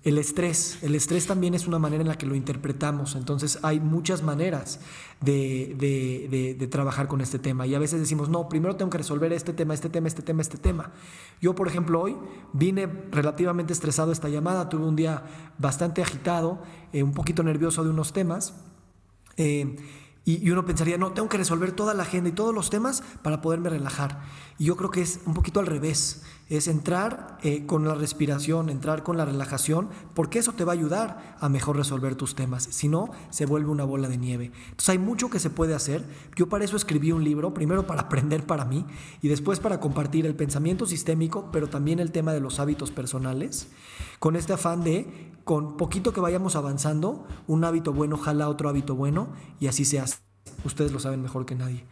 el 0.06 0.18
estrés. 0.18 0.78
El 0.82 0.94
estrés 0.94 1.26
también 1.26 1.54
es 1.54 1.66
una 1.66 1.80
manera 1.80 2.00
en 2.00 2.06
la 2.06 2.16
que 2.16 2.26
lo 2.26 2.36
interpretamos. 2.36 3.16
Entonces 3.16 3.58
hay 3.62 3.80
muchas 3.80 4.22
maneras 4.22 4.78
de, 5.20 6.68
trabajar 6.70 7.08
con 7.08 7.20
este 7.20 7.40
tema. 7.40 7.66
Y 7.66 7.74
a 7.74 7.80
veces 7.80 7.98
decimos, 7.98 8.28
no, 8.28 8.48
primero 8.48 8.76
tengo 8.76 8.88
que 8.88 8.98
resolver 8.98 9.32
este 9.32 9.52
tema, 9.52 9.74
este 9.74 9.88
tema, 9.88 10.06
este 10.06 10.22
tema, 10.22 10.42
este 10.42 10.58
tema. 10.58 10.92
Yo, 11.40 11.56
por 11.56 11.66
ejemplo, 11.66 12.00
hoy 12.00 12.16
vine 12.52 12.86
relativamente 13.10 13.72
estresado 13.72 14.10
a 14.10 14.12
esta 14.12 14.28
llamada. 14.28 14.68
Tuve 14.68 14.86
un 14.86 14.94
día 14.94 15.24
bastante 15.58 16.02
agitado, 16.02 16.62
eh, 16.92 17.02
un 17.02 17.12
poquito 17.12 17.42
nervioso 17.42 17.82
de 17.82 17.90
unos 17.90 18.12
temas. 18.12 18.54
Eh, 19.36 19.76
y, 20.28 20.50
uno 20.50 20.64
pensaría, 20.64 20.98
no, 20.98 21.12
tengo 21.12 21.28
que 21.28 21.36
resolver 21.38 21.70
toda 21.70 21.94
la 21.94 22.02
agenda 22.02 22.30
y 22.30 22.32
todos 22.32 22.52
los 22.52 22.68
temas 22.68 23.04
para 23.22 23.40
poderme 23.40 23.70
relajar. 23.70 24.22
Y 24.58 24.64
yo 24.64 24.76
creo 24.76 24.90
que 24.90 25.00
es 25.00 25.20
un 25.24 25.34
poquito 25.34 25.60
al 25.60 25.66
revés. 25.66 26.24
Es 26.48 26.66
entrar 26.66 27.38
eh, 27.42 27.64
con 27.64 27.86
la 27.86 27.94
respiración, 27.94 28.68
entrar 28.68 29.04
con 29.04 29.16
la 29.16 29.24
relajación, 29.24 29.88
porque 30.14 30.40
eso 30.40 30.52
te 30.52 30.64
va 30.64 30.72
a 30.72 30.74
ayudar 30.74 31.36
a 31.38 31.48
mejor 31.48 31.76
resolver 31.76 32.16
tus 32.16 32.34
temas. 32.34 32.64
Si 32.72 32.88
no, 32.88 33.10
se 33.30 33.46
vuelve 33.46 33.70
una 33.70 33.84
bola 33.84 34.08
de 34.08 34.16
nieve. 34.18 34.50
Entonces 34.64 34.88
hay 34.88 34.98
mucho 34.98 35.30
que 35.30 35.38
se 35.38 35.48
puede 35.48 35.76
hacer. 35.76 36.04
Yo 36.34 36.48
para 36.48 36.64
eso 36.64 36.76
escribí 36.76 37.12
un 37.12 37.22
libro, 37.22 37.54
primero 37.54 37.86
para 37.86 38.02
aprender 38.06 38.44
para 38.44 38.64
mí 38.64 38.84
y 39.22 39.28
después 39.28 39.60
para 39.60 39.78
compartir 39.78 40.26
el 40.26 40.34
pensamiento 40.34 40.86
sistémico, 40.86 41.50
pero 41.52 41.68
también 41.68 42.00
el 42.00 42.10
tema 42.10 42.32
de 42.32 42.40
los 42.40 42.58
hábitos 42.58 42.90
personales, 42.90 43.68
con 44.18 44.34
este 44.34 44.54
afán 44.54 44.82
de 44.82 45.30
con 45.44 45.76
poquito 45.76 46.12
que 46.12 46.20
vayamos 46.20 46.56
avanzando, 46.56 47.28
un 47.46 47.62
hábito 47.62 47.92
bueno 47.92 48.16
jala 48.16 48.48
otro 48.48 48.68
hábito 48.68 48.96
bueno 48.96 49.28
y 49.60 49.68
así 49.68 49.84
se 49.84 50.00
hace. 50.00 50.15
Ustedes 50.64 50.92
lo 50.92 50.98
saben 50.98 51.22
mejor 51.22 51.46
que 51.46 51.54
nadie. 51.54 51.84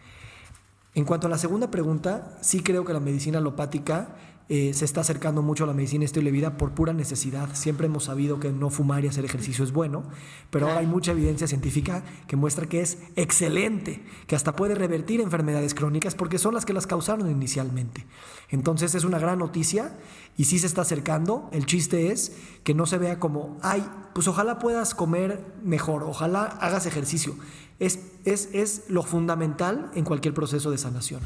En 0.95 1.05
cuanto 1.05 1.27
a 1.27 1.31
la 1.31 1.38
segunda 1.38 1.71
pregunta, 1.71 2.38
sí 2.40 2.61
creo 2.61 2.85
que 2.85 2.93
la 2.93 3.01
medicina 3.01 3.38
alopática 3.38 4.14
eh, 4.51 4.75
se 4.75 4.85
está 4.85 5.01
acercando 5.01 5.40
mucho 5.40 5.64
a 5.64 5.67
la 5.67 5.73
medicina 5.73 6.05
estilo 6.05 6.27
de 6.27 6.31
vida 6.31 6.59
por 6.59 6.73
pura 6.73 6.93
necesidad. 6.93 7.49
Siempre 7.55 7.87
hemos 7.87 8.05
sabido 8.05 8.40
que 8.40 8.53
no 8.53 8.69
fumar 8.69 9.03
y 9.03 9.09
hacer 9.09 9.25
ejercicio 9.25 9.64
es 9.64 9.73
bueno, 9.73 10.05
pero 10.51 10.67
ahora 10.67 10.81
hay 10.81 10.87
mucha 10.87 11.12
evidencia 11.12 11.49
científica 11.49 12.05
que 12.29 12.37
muestra 12.37 12.67
que 12.67 12.83
es 12.83 12.99
excelente, 13.17 14.05
que 14.27 14.37
hasta 14.37 14.55
puede 14.55 14.75
revertir 14.75 15.23
enfermedades 15.23 15.73
crónicas 15.73 16.14
porque 16.14 16.38
son 16.38 16.53
las 16.53 16.67
que 16.67 16.75
las 16.75 16.87
causaron 16.87 17.31
inicialmente. 17.31 18.07
Entonces 18.51 18.95
es 18.95 19.05
una 19.05 19.19
gran 19.19 19.38
noticia 19.38 19.97
y 20.37 20.45
sí 20.45 20.59
se 20.59 20.67
está 20.67 20.83
acercando. 20.83 21.49
El 21.51 21.64
chiste 21.64 22.12
es 22.12 22.37
que 22.64 22.75
no 22.75 22.85
se 22.85 22.99
vea 22.99 23.19
como, 23.19 23.57
ay, 23.62 23.83
pues 24.12 24.29
ojalá 24.29 24.59
puedas 24.59 24.95
comer 24.95 25.43
mejor, 25.62 26.03
ojalá 26.03 26.45
hagas 26.45 26.85
ejercicio. 26.85 27.35
Es, 27.78 27.98
es, 28.24 28.50
es 28.52 28.84
lo 28.88 29.02
fundamental 29.02 29.90
en 29.94 30.04
cualquier 30.04 30.34
proceso 30.34 30.70
de 30.70 30.78
sanación. 30.78 31.20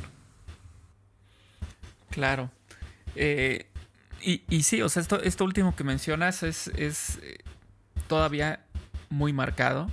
Claro. 2.10 2.50
Eh, 3.14 3.66
y, 4.20 4.62
sí, 4.62 4.82
o 4.82 4.88
sea, 4.88 5.02
esto, 5.02 5.22
esto 5.22 5.44
último 5.44 5.76
que 5.76 5.84
mencionas 5.84 6.42
es, 6.42 6.68
eh, 6.74 7.38
todavía 8.08 8.64
muy 9.10 9.32
marcado 9.32 9.88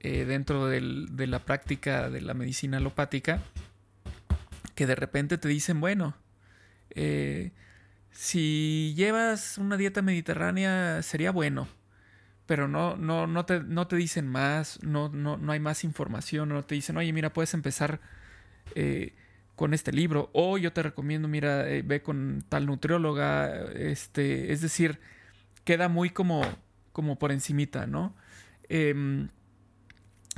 eh, 0.00 0.24
dentro 0.24 0.66
de 0.66 1.26
la 1.26 1.38
práctica 1.38 2.10
de 2.10 2.20
la 2.20 2.34
medicina 2.34 2.78
alopática, 2.78 3.42
que 4.74 4.86
de 4.86 4.94
repente 4.94 5.38
te 5.38 5.48
dicen, 5.48 5.80
bueno, 5.80 6.14
si 8.10 8.92
llevas 8.96 9.56
una 9.56 9.76
dieta 9.76 10.02
mediterránea 10.02 11.02
sería 11.02 11.30
bueno, 11.30 11.68
pero 12.50 12.66
no, 12.66 12.96
no, 12.96 13.28
no, 13.28 13.46
te, 13.46 13.60
no 13.60 13.86
te 13.86 13.94
dicen 13.94 14.26
más, 14.26 14.82
no, 14.82 15.08
no, 15.08 15.36
no 15.36 15.52
hay 15.52 15.60
más 15.60 15.84
información, 15.84 16.48
no 16.48 16.64
te 16.64 16.74
dicen, 16.74 16.96
oye, 16.96 17.12
mira, 17.12 17.32
puedes 17.32 17.54
empezar 17.54 18.00
con 19.54 19.72
este 19.72 19.92
libro. 19.92 20.30
O 20.32 20.58
yo 20.58 20.72
te 20.72 20.82
recomiendo, 20.82 21.28
mira, 21.28 21.70
eh, 21.70 21.82
ve 21.82 22.02
con 22.02 22.44
tal 22.48 22.66
nutrióloga. 22.66 23.54
Este, 23.72 24.50
es 24.50 24.62
decir, 24.62 24.98
queda 25.62 25.88
muy 25.88 26.10
como, 26.10 26.42
como 26.90 27.20
por 27.20 27.30
encimita, 27.30 27.86
¿no? 27.86 28.16
Em, 28.68 29.28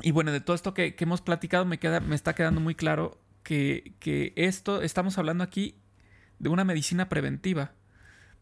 y 0.02 0.10
bueno, 0.10 0.32
de 0.32 0.42
todo 0.42 0.54
esto 0.54 0.74
que, 0.74 0.94
hemos 0.98 1.22
platicado, 1.22 1.64
me, 1.64 1.78
queda, 1.78 2.00
me 2.00 2.14
está 2.14 2.34
quedando 2.34 2.60
muy 2.60 2.74
claro 2.74 3.22
que, 3.42 4.34
esto, 4.36 4.82
estamos 4.82 5.16
hablando 5.16 5.44
aquí 5.44 5.76
de 6.38 6.50
una 6.50 6.64
medicina 6.64 7.08
preventiva. 7.08 7.72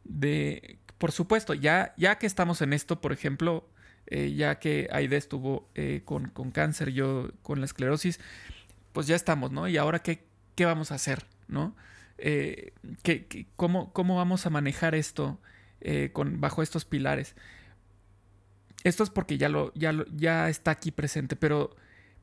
De, 0.03 0.81
por 1.01 1.13
supuesto, 1.13 1.55
ya, 1.55 1.95
ya 1.97 2.19
que 2.19 2.27
estamos 2.27 2.61
en 2.61 2.75
esto, 2.75 3.01
por 3.01 3.13
ejemplo, 3.13 3.67
eh, 4.07 4.35
ya 4.35 4.59
que 4.59 4.87
Aide 4.93 5.17
estuvo 5.17 5.67
eh, 5.75 6.03
con, 6.05 6.29
con, 6.29 6.51
cáncer, 6.51 6.91
yo 6.91 7.31
con 7.41 7.59
la 7.61 7.65
esclerosis, 7.65 8.21
pues 8.93 9.07
ya 9.07 9.17
estamos, 9.17 9.51
¿no? 9.51 9.67
Y 9.67 9.79
ahora, 9.79 10.01
¿qué, 10.01 10.27
qué 10.57 10.67
vamos 10.67 10.93
a 10.93 10.97
hacer, 10.97 11.25
¿no? 11.49 11.75
Eh, 12.19 12.75
cómo, 13.57 13.91
vamos 13.95 14.45
a 14.45 14.51
manejar 14.51 14.95
esto 14.95 15.41
con, 16.13 16.39
bajo 16.39 16.63
estos 16.63 16.85
pilares? 16.85 17.35
Esto 18.85 19.03
es 19.03 19.09
porque 19.09 19.39
ya, 19.39 19.49
lo, 19.49 19.73
ya, 19.73 19.95
ya 20.15 20.51
está 20.51 20.73
aquí 20.73 20.91
presente, 20.91 21.35
pero, 21.35 21.75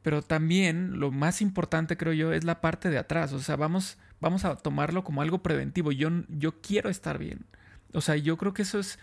pero 0.04 0.22
también 0.22 1.00
lo 1.00 1.10
más 1.10 1.42
importante, 1.42 1.98
creo 1.98 2.14
yo, 2.14 2.32
es 2.32 2.44
la 2.44 2.62
parte 2.62 2.92
de 2.92 3.00
atrás. 3.00 3.34
O 3.34 3.40
sea, 3.40 3.56
vamos, 3.56 3.98
vamos 4.20 4.46
a 4.46 4.56
tomarlo 4.56 5.04
como 5.04 5.24
algo 5.24 5.42
preventivo. 5.42 5.92
Yo, 5.92 6.12
yo 6.30 6.62
quiero 6.62 6.92
estar 6.92 7.18
bien. 7.18 7.48
O 7.98 8.02
sea, 8.02 8.16
yo 8.16 8.38
creo 8.38 8.54
que 8.54 8.62
eso 8.62 8.78
es 8.78 9.00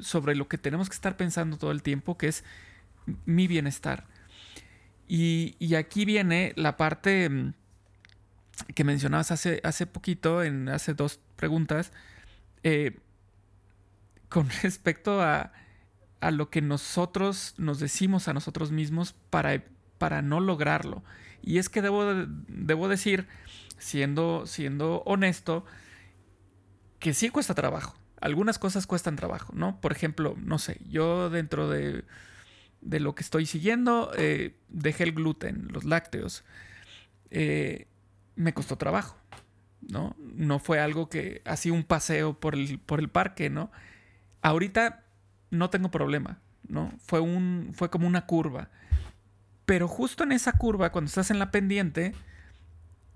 sobre 0.00 0.34
lo 0.34 0.48
que 0.48 0.58
tenemos 0.58 0.88
que 0.88 0.96
estar 0.96 1.16
pensando 1.16 1.56
todo 1.56 1.70
el 1.70 1.84
tiempo, 1.84 2.18
que 2.18 2.26
es 2.26 2.42
mi 3.26 3.46
bienestar. 3.46 4.08
Y, 5.06 5.54
y 5.60 5.76
aquí 5.76 6.04
viene 6.04 6.52
la 6.56 6.76
parte 6.76 7.30
mm, 7.30 7.54
que 8.74 8.82
mencionabas 8.82 9.30
hace, 9.30 9.60
hace 9.62 9.86
poquito, 9.86 10.42
en 10.42 10.68
hace 10.68 10.94
dos 10.94 11.20
preguntas, 11.36 11.92
eh, 12.64 12.98
con 14.28 14.50
respecto 14.64 15.22
a, 15.22 15.52
a, 16.18 16.32
lo 16.32 16.50
que 16.50 16.60
nosotros 16.60 17.54
nos 17.56 17.78
decimos 17.78 18.26
a 18.26 18.34
nosotros 18.34 18.72
mismos 18.72 19.14
para, 19.30 19.62
para 19.98 20.22
no 20.22 20.40
lograrlo. 20.40 21.04
Y 21.40 21.58
es 21.58 21.68
que 21.68 21.82
debo, 21.82 22.04
debo 22.48 22.88
decir, 22.88 23.28
siendo, 23.78 24.44
siendo 24.48 25.04
honesto, 25.06 25.64
que 26.98 27.14
sí 27.14 27.30
cuesta 27.30 27.54
trabajo. 27.54 27.94
Algunas 28.20 28.58
cosas 28.58 28.86
cuestan 28.86 29.16
trabajo, 29.16 29.52
¿no? 29.54 29.80
Por 29.80 29.92
ejemplo, 29.92 30.34
no 30.38 30.58
sé, 30.58 30.80
yo 30.88 31.30
dentro 31.30 31.68
de, 31.68 32.04
de 32.80 33.00
lo 33.00 33.14
que 33.14 33.22
estoy 33.22 33.46
siguiendo, 33.46 34.12
eh, 34.16 34.54
dejé 34.68 35.04
el 35.04 35.12
gluten, 35.12 35.68
los 35.70 35.84
lácteos. 35.84 36.44
Eh, 37.30 37.88
me 38.36 38.54
costó 38.54 38.76
trabajo, 38.76 39.16
¿no? 39.80 40.16
No 40.18 40.58
fue 40.58 40.80
algo 40.80 41.08
que 41.08 41.42
así 41.44 41.70
un 41.70 41.84
paseo 41.84 42.38
por 42.38 42.54
el, 42.54 42.78
por 42.78 43.00
el 43.00 43.08
parque, 43.08 43.50
¿no? 43.50 43.70
Ahorita 44.42 45.04
no 45.50 45.70
tengo 45.70 45.90
problema, 45.90 46.40
¿no? 46.68 46.92
Fue, 46.98 47.20
un, 47.20 47.72
fue 47.74 47.90
como 47.90 48.06
una 48.06 48.26
curva. 48.26 48.70
Pero 49.66 49.88
justo 49.88 50.24
en 50.24 50.32
esa 50.32 50.52
curva, 50.52 50.92
cuando 50.92 51.08
estás 51.08 51.30
en 51.30 51.38
la 51.38 51.50
pendiente, 51.50 52.14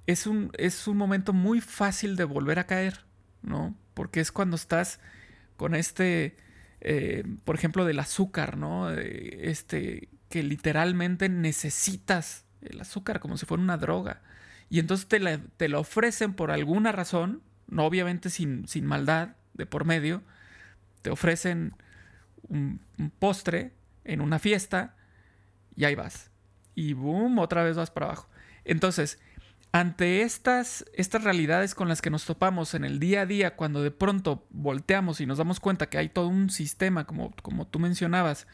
es 0.07 0.27
un, 0.27 0.51
es 0.57 0.89
un 0.89 0.97
momento 0.97 1.35
muy 1.35 1.61
fácil 1.61 2.17
de 2.17 2.25
volver 2.25 2.59
a 2.59 2.67
caer, 2.67 3.05
¿no? 3.43 3.75
Porque 3.99 4.21
es 4.21 4.31
cuando 4.31 4.55
estás 4.55 5.01
con 5.57 5.75
este, 5.75 6.37
eh, 6.81 7.25
por 7.45 7.57
ejemplo, 7.57 7.85
del 7.85 7.99
azúcar, 7.99 8.57
¿no? 8.57 8.91
Este, 8.93 10.09
que 10.29 10.45
literalmente 10.45 11.29
necesitas 11.29 12.45
el 12.63 12.81
azúcar 12.81 13.19
como 13.19 13.37
si 13.37 13.45
fuera 13.45 13.61
una 13.61 13.77
droga. 13.77 14.23
Y 14.71 14.79
entonces 14.79 15.09
te 15.09 15.19
la, 15.19 15.41
te 15.57 15.75
ofrecen 15.75 16.33
por 16.35 16.53
alguna 16.53 16.93
razón, 16.93 17.43
no 17.67 17.87
obviamente 17.87 18.31
sin, 18.31 18.69
sin 18.69 18.87
maldad 18.87 19.31
de 19.55 19.67
por 19.67 19.85
medio, 19.85 20.23
te 21.03 21.11
ofrecen 21.11 21.75
un, 22.43 22.81
postre 23.19 23.73
en 24.05 24.21
una 24.21 24.39
fiesta 24.39 24.95
y 25.75 25.87
ahí 25.87 25.97
vas. 25.97 26.31
Y 26.77 26.93
boom, 26.93 27.41
otra 27.41 27.65
vez 27.65 27.77
vas 27.77 27.91
para 27.91 28.07
abajo. 28.07 28.29
Entonces, 28.65 29.19
ante 29.72 30.22
estas, 30.22 30.85
estas 30.94 31.24
realidades 31.24 31.74
con 31.74 31.88
las 31.88 32.00
que 32.00 32.11
nos 32.11 32.24
topamos 32.24 32.74
en 32.74 32.85
el 32.85 32.98
día 32.98 33.22
a 33.22 33.26
día, 33.26 33.57
cuando 33.57 33.83
de 33.83 33.90
pronto 33.90 34.46
volteamos 34.50 35.20
y 35.20 35.26
nos 35.26 35.38
damos 35.38 35.61
cuenta 35.61 35.88
que 35.88 35.98
hay 35.98 36.09
todo 36.09 36.28
un 36.28 36.50
sistema, 36.50 37.07
como, 37.07 37.35
como 37.42 37.66
tú 37.66 37.78
mencionabas, 37.78 38.46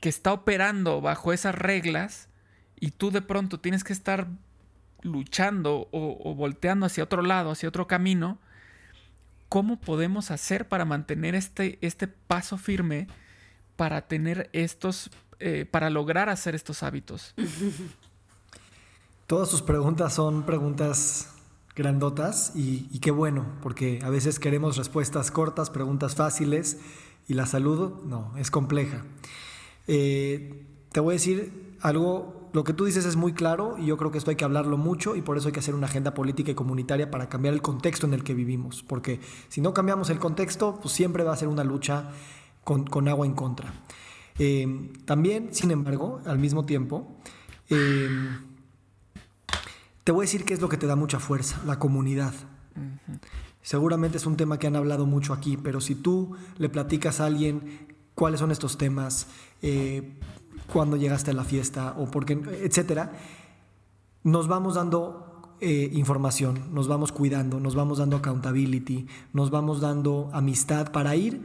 que 0.00 0.08
está 0.08 0.32
operando 0.32 1.00
bajo 1.00 1.32
esas 1.32 1.54
reglas, 1.54 2.28
y 2.78 2.90
tú 2.90 3.10
de 3.10 3.22
pronto 3.22 3.60
tienes 3.60 3.84
que 3.84 3.92
estar 3.92 4.28
luchando 5.02 5.88
o, 5.92 6.34
volteando 6.34 6.86
hacia 6.86 7.04
otro 7.04 7.22
lado, 7.22 7.50
hacia 7.50 7.68
otro 7.68 7.86
camino, 7.86 8.38
¿cómo 9.48 9.80
podemos 9.80 10.30
hacer 10.30 10.68
para 10.68 10.84
mantener 10.84 11.34
este, 11.34 11.78
este 11.80 12.08
paso 12.08 12.58
firme, 12.58 13.06
para 13.76 14.08
tener 14.08 14.50
estos, 14.52 15.10
eh, 15.38 15.66
para 15.70 15.90
lograr 15.90 16.28
hacer 16.28 16.54
estos 16.54 16.82
hábitos? 16.82 17.34
Todas 19.26 19.48
sus 19.48 19.60
preguntas 19.60 20.14
son 20.14 20.44
preguntas 20.44 21.32
grandotas 21.74 22.52
y, 22.54 23.00
qué 23.00 23.10
bueno, 23.10 23.44
porque 23.60 23.98
a 24.04 24.08
veces 24.08 24.38
queremos 24.38 24.76
respuestas 24.76 25.32
cortas, 25.32 25.68
preguntas 25.68 26.14
fáciles 26.14 26.78
y 27.26 27.34
la 27.34 27.44
salud 27.46 28.04
no, 28.04 28.32
es 28.38 28.52
compleja. 28.52 29.04
Eh, 29.88 30.64
te 30.92 31.00
voy 31.00 31.12
a 31.12 31.18
decir 31.18 31.74
algo, 31.80 32.48
lo 32.52 32.62
que 32.62 32.72
tú 32.72 32.84
dices 32.84 33.04
es 33.04 33.16
muy 33.16 33.32
claro 33.32 33.74
y 33.78 33.86
yo 33.86 33.96
creo 33.96 34.12
que 34.12 34.18
esto 34.18 34.30
hay 34.30 34.36
que 34.36 34.44
hablarlo 34.44 34.76
mucho 34.76 35.16
y 35.16 35.22
por 35.22 35.36
eso 35.36 35.48
hay 35.48 35.52
que 35.52 35.58
hacer 35.58 35.74
una 35.74 35.88
agenda 35.88 36.14
política 36.14 36.52
y 36.52 36.54
comunitaria 36.54 37.10
para 37.10 37.28
cambiar 37.28 37.52
el 37.52 37.62
contexto 37.62 38.06
en 38.06 38.14
el 38.14 38.22
que 38.22 38.32
vivimos, 38.32 38.84
porque 38.84 39.18
si 39.48 39.60
no 39.60 39.74
cambiamos 39.74 40.08
el 40.08 40.20
contexto, 40.20 40.78
pues 40.80 40.94
siempre 40.94 41.24
va 41.24 41.32
a 41.32 41.36
ser 41.36 41.48
una 41.48 41.64
lucha 41.64 42.12
con, 42.62 43.08
agua 43.08 43.26
en 43.26 43.34
contra. 43.34 43.74
Eh, 44.38 44.92
también, 45.04 45.52
sin 45.52 45.72
embargo, 45.72 46.20
al 46.26 46.38
mismo 46.38 46.64
tiempo, 46.64 47.16
eh, 47.70 48.08
te 50.06 50.12
voy 50.12 50.22
a 50.22 50.26
decir 50.26 50.44
qué 50.44 50.54
es 50.54 50.60
lo 50.60 50.68
que 50.68 50.76
te 50.76 50.86
da 50.86 50.94
mucha 50.94 51.18
fuerza, 51.18 51.60
la 51.66 51.80
comunidad. 51.80 52.32
Seguramente 53.60 54.18
es 54.18 54.26
un 54.26 54.36
tema 54.36 54.56
que 54.56 54.68
han 54.68 54.76
hablado 54.76 55.04
mucho 55.04 55.32
aquí, 55.32 55.56
pero 55.56 55.80
si 55.80 55.96
tú 55.96 56.36
le 56.58 56.68
platicas 56.68 57.18
a 57.18 57.26
alguien 57.26 57.88
cuáles 58.14 58.38
son 58.38 58.52
estos 58.52 58.78
temas, 58.78 59.26
eh, 59.62 60.16
cuándo 60.72 60.96
llegaste 60.96 61.32
a 61.32 61.34
la 61.34 61.42
fiesta 61.42 61.96
o 61.98 62.08
por 62.08 62.24
qué, 62.24 62.34
etcétera, 62.62 63.14
nos 64.22 64.46
vamos 64.46 64.76
dando 64.76 65.56
eh, 65.60 65.90
información, 65.92 66.72
nos 66.72 66.86
vamos 66.86 67.10
cuidando, 67.10 67.58
nos 67.58 67.74
vamos 67.74 67.98
dando 67.98 68.18
accountability, 68.18 69.08
nos 69.32 69.50
vamos 69.50 69.80
dando 69.80 70.30
amistad 70.32 70.92
para 70.92 71.16
ir 71.16 71.42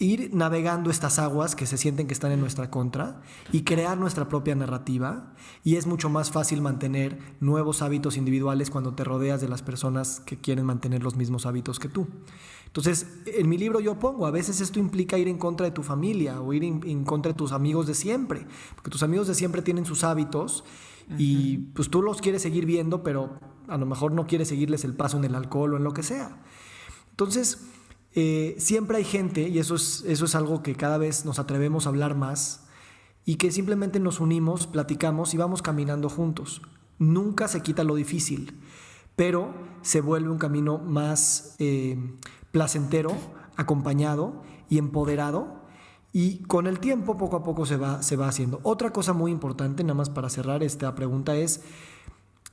ir 0.00 0.30
navegando 0.32 0.90
estas 0.90 1.18
aguas 1.18 1.54
que 1.54 1.66
se 1.66 1.76
sienten 1.76 2.06
que 2.06 2.14
están 2.14 2.32
en 2.32 2.40
nuestra 2.40 2.70
contra 2.70 3.20
y 3.52 3.62
crear 3.62 3.98
nuestra 3.98 4.30
propia 4.30 4.54
narrativa 4.54 5.34
y 5.62 5.76
es 5.76 5.86
mucho 5.86 6.08
más 6.08 6.30
fácil 6.30 6.62
mantener 6.62 7.18
nuevos 7.38 7.82
hábitos 7.82 8.16
individuales 8.16 8.70
cuando 8.70 8.94
te 8.94 9.04
rodeas 9.04 9.42
de 9.42 9.48
las 9.48 9.60
personas 9.60 10.20
que 10.20 10.40
quieren 10.40 10.64
mantener 10.64 11.02
los 11.02 11.16
mismos 11.16 11.44
hábitos 11.44 11.78
que 11.78 11.90
tú. 11.90 12.08
Entonces, 12.64 13.08
en 13.26 13.46
mi 13.46 13.58
libro 13.58 13.78
yo 13.78 13.98
pongo, 13.98 14.26
a 14.26 14.30
veces 14.30 14.62
esto 14.62 14.78
implica 14.78 15.18
ir 15.18 15.28
en 15.28 15.36
contra 15.36 15.66
de 15.66 15.72
tu 15.72 15.82
familia 15.82 16.40
o 16.40 16.54
ir 16.54 16.64
en, 16.64 17.04
contra 17.04 17.32
de 17.32 17.36
tus 17.36 17.52
amigos 17.52 17.86
de 17.86 17.94
siempre, 17.94 18.46
porque 18.74 18.90
tus 18.90 19.02
amigos 19.02 19.28
de 19.28 19.34
siempre 19.34 19.60
tienen 19.60 19.84
sus 19.84 20.02
hábitos 20.02 20.64
y 21.18 21.58
pues 21.74 21.90
tú 21.90 22.00
los 22.00 22.22
quieres 22.22 22.40
seguir 22.40 22.64
viendo, 22.64 23.02
pero 23.02 23.38
a 23.68 23.76
lo 23.76 23.84
mejor 23.84 24.12
no 24.12 24.26
quieres 24.26 24.48
seguirles 24.48 24.84
el 24.84 24.94
paso 24.94 25.18
en 25.18 25.24
el 25.24 25.34
alcohol 25.34 25.74
o 25.74 25.76
en 25.76 25.84
lo 25.84 25.92
que 25.92 26.04
sea. 26.04 26.40
Entonces, 27.10 27.66
eh, 28.14 28.56
siempre 28.58 28.98
hay 28.98 29.04
gente, 29.04 29.48
y 29.48 29.58
eso 29.58 29.74
es, 29.74 30.04
eso 30.06 30.24
es 30.24 30.34
algo 30.34 30.62
que 30.62 30.74
cada 30.74 30.98
vez 30.98 31.24
nos 31.24 31.38
atrevemos 31.38 31.86
a 31.86 31.90
hablar 31.90 32.16
más, 32.16 32.66
y 33.24 33.36
que 33.36 33.52
simplemente 33.52 34.00
nos 34.00 34.20
unimos, 34.20 34.66
platicamos 34.66 35.34
y 35.34 35.36
vamos 35.36 35.62
caminando 35.62 36.08
juntos. 36.08 36.62
Nunca 36.98 37.48
se 37.48 37.62
quita 37.62 37.84
lo 37.84 37.94
difícil, 37.94 38.58
pero 39.16 39.54
se 39.82 40.00
vuelve 40.00 40.30
un 40.30 40.38
camino 40.38 40.78
más 40.78 41.54
eh, 41.58 41.98
placentero, 42.50 43.12
acompañado 43.56 44.42
y 44.68 44.78
empoderado. 44.78 45.60
Y 46.12 46.38
con 46.42 46.66
el 46.66 46.80
tiempo, 46.80 47.16
poco 47.16 47.36
a 47.36 47.44
poco 47.44 47.66
se 47.66 47.76
va, 47.76 48.02
se 48.02 48.16
va 48.16 48.28
haciendo. 48.28 48.60
Otra 48.64 48.92
cosa 48.92 49.12
muy 49.12 49.30
importante, 49.30 49.84
nada 49.84 49.94
más 49.94 50.10
para 50.10 50.28
cerrar 50.28 50.62
esta 50.62 50.94
pregunta, 50.94 51.36
es 51.36 51.62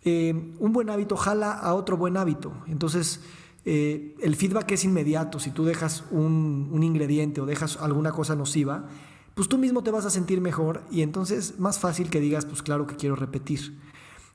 eh, 0.04 0.54
un 0.60 0.74
buen 0.74 0.89
hábito 0.89 1.17
jala 1.17 1.54
a 1.54 1.74
otro 1.74 1.98
buen 1.98 2.17
hábito. 2.17 2.54
Entonces, 2.67 3.22
eh, 3.69 4.15
el 4.21 4.38
feedback 4.38 4.71
es 4.71 4.86
inmediato. 4.86 5.39
Si 5.39 5.51
tú 5.51 5.65
dejas 5.65 6.06
un, 6.10 6.69
un, 6.71 6.84
ingrediente 6.84 7.41
o 7.41 7.45
dejas 7.45 7.75
alguna 7.82 8.13
cosa 8.13 8.34
nociva, 8.34 8.88
pues 9.36 9.49
tú 9.49 9.58
mismo 9.58 9.84
te 9.84 9.91
vas 9.91 10.06
a 10.06 10.10
sentir 10.10 10.39
mejor 10.39 10.84
y 10.89 11.01
entonces 11.01 11.60
más 11.60 11.77
fácil 11.77 12.10
que 12.10 12.21
digas, 12.21 12.45
pues 12.45 12.63
claro 12.63 12.88
que 12.88 12.95
quiero 12.95 13.17
repetir. 13.17 13.77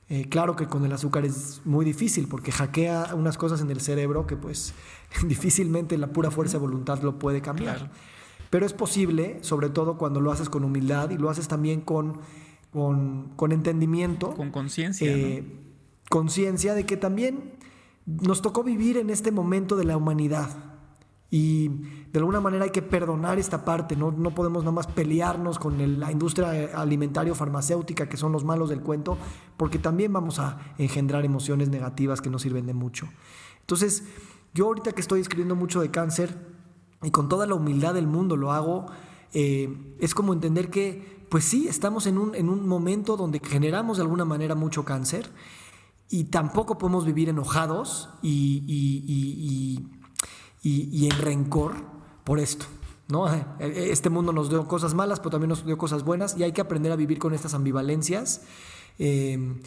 Eh, 0.07 0.29
claro 0.29 0.55
que 0.55 0.67
con 0.67 0.85
el 0.85 0.93
azúcar 0.93 1.25
es 1.25 1.61
muy 1.65 1.83
difícil 1.83 2.27
porque 2.27 2.51
hackea 2.51 3.15
unas 3.15 3.35
cosas 3.39 3.61
en 3.61 3.71
el 3.71 3.81
cerebro 3.81 4.27
que 4.27 4.35
pues 4.35 4.75
difícilmente 5.27 5.97
la 5.97 6.13
pura 6.13 6.29
fuerza 6.29 6.57
de 6.57 6.61
voluntad 6.61 7.01
lo 7.01 7.17
puede 7.17 7.41
cambiar. 7.41 7.89
Pero 8.51 8.67
es 8.67 8.73
posible, 8.73 9.39
sobre 9.41 9.69
todo 9.69 9.97
cuando 9.97 10.21
lo 10.21 10.31
haces 10.31 10.47
con 10.47 10.63
humildad 10.63 11.09
y 11.09 11.17
lo 11.17 11.31
haces 11.31 11.47
también 11.47 11.81
con, 11.81 12.19
con, 12.71 13.51
entendimiento. 13.51 14.35
Con 14.35 14.51
conciencia. 14.51 15.11
Eh, 15.11 15.43
conciencia 16.07 16.75
de 16.75 16.85
que 16.85 16.97
también 16.97 17.62
nos 18.05 18.41
tocó 18.41 18.63
vivir 18.63 18.97
en 18.97 19.09
este 19.09 19.31
momento 19.31 19.75
de 19.75 19.85
la 19.85 19.97
humanidad. 19.97 20.49
Y 21.29 21.67
de 22.11 22.19
alguna 22.19 22.39
manera 22.39 22.65
hay 22.65 22.69
que 22.69 22.83
perdonar 22.83 23.39
esta 23.39 23.65
parte, 23.65 23.95
no, 23.95 24.11
no 24.11 24.35
podemos 24.35 24.63
nada 24.63 24.73
más 24.73 24.85
pelearnos 24.85 25.57
con 25.57 25.99
la 25.99 26.11
industria 26.11 26.79
alimentaria 26.79 27.33
farmacéutica, 27.33 28.07
que 28.07 28.17
son 28.17 28.31
los 28.31 28.43
malos 28.43 28.69
del 28.69 28.81
cuento, 28.81 29.17
porque 29.57 29.79
también 29.79 30.13
vamos 30.13 30.37
a 30.37 30.59
engendrar 30.77 31.25
emociones 31.25 31.69
negativas 31.69 32.21
que 32.21 32.29
no 32.29 32.37
sirven 32.37 32.67
de 32.67 32.75
mucho. 32.75 33.07
Entonces, 33.61 34.03
yo 34.53 34.67
ahorita 34.67 34.91
que 34.91 35.01
estoy 35.01 35.21
escribiendo 35.21 35.55
mucho 35.55 35.81
de 35.81 35.89
cáncer, 35.89 36.37
y 37.01 37.09
con 37.09 37.27
toda 37.29 37.47
la 37.47 37.55
humildad 37.55 37.95
del 37.95 38.05
mundo 38.05 38.37
lo 38.37 38.51
hago, 38.51 38.85
eh, 39.33 39.95
es 39.99 40.13
como 40.13 40.33
entender 40.33 40.69
que, 40.69 41.25
pues 41.29 41.45
sí, 41.45 41.67
estamos 41.67 42.05
en 42.05 42.19
un, 42.19 42.35
en 42.35 42.47
un 42.47 42.67
momento 42.67 43.17
donde 43.17 43.41
generamos 43.43 43.97
de 43.97 44.03
alguna 44.03 44.23
manera 44.23 44.53
mucho 44.53 44.85
cáncer, 44.85 45.31
y 46.13 46.25
tampoco 46.25 46.77
podemos 46.77 47.05
vivir 47.05 47.27
enojados 47.29 48.07
y, 48.21 48.63
y, 48.67 49.79
y, 50.61 51.05
en 51.09 51.17
rencor 51.17 51.73
por 52.23 52.37
esto. 52.37 52.67
¿no? 53.07 53.25
Eh, 53.59 53.87
este 53.89 54.11
mundo 54.11 54.31
nos 54.31 54.47
dio 54.47 54.67
cosas 54.67 54.93
malas, 54.93 55.19
pero 55.19 55.31
también 55.31 55.49
nos 55.49 55.65
dio 55.65 55.75
cosas 55.75 56.03
buenas 56.03 56.37
y 56.37 56.43
hay 56.43 56.51
que 56.51 56.61
aprender 56.61 56.91
a 56.91 56.95
vivir 56.95 57.17
con 57.17 57.33
estas 57.33 57.55
ambivalencias, 57.55 58.43
eh, 58.99 59.59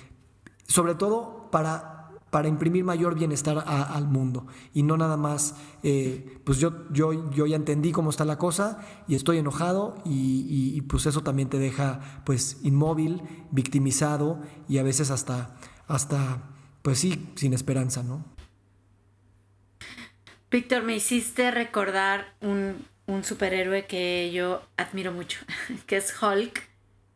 sobre 0.68 0.94
todo 0.94 1.50
para, 1.50 2.12
para 2.30 2.46
imprimir 2.46 2.84
mayor 2.84 3.16
bienestar 3.16 3.64
al 3.66 4.06
mundo 4.06 4.46
y 4.72 4.84
no 4.84 4.96
nada 4.96 5.16
más, 5.16 5.56
eh, 5.82 6.40
pues 6.44 6.58
yo, 6.58 6.88
yo, 6.92 7.28
yo 7.30 7.46
ya 7.46 7.56
entendí 7.56 7.90
cómo 7.90 8.10
está 8.10 8.24
la 8.24 8.38
cosa 8.38 8.78
y 9.08 9.16
estoy 9.16 9.38
enojado 9.38 9.96
y, 10.04 10.76
y 10.76 10.80
pues 10.82 11.06
eso 11.06 11.22
también 11.24 11.48
te 11.48 11.58
deja 11.58 12.22
pues 12.24 12.58
inmóvil, 12.62 13.22
victimizado 13.50 14.38
y 14.68 14.78
a 14.78 14.84
veces 14.84 15.10
hasta 15.10 15.56
hasta, 15.86 16.42
pues 16.82 16.98
sí, 16.98 17.28
sin 17.36 17.52
esperanza, 17.52 18.02
¿no? 18.02 18.24
Víctor, 20.50 20.82
me 20.82 20.96
hiciste 20.96 21.50
recordar 21.50 22.32
un, 22.40 22.86
superhéroe 23.22 23.86
que 23.86 24.30
yo 24.32 24.62
admiro 24.76 25.12
mucho, 25.12 25.40
que 25.86 25.96
es 25.96 26.14
Hulk. 26.20 26.62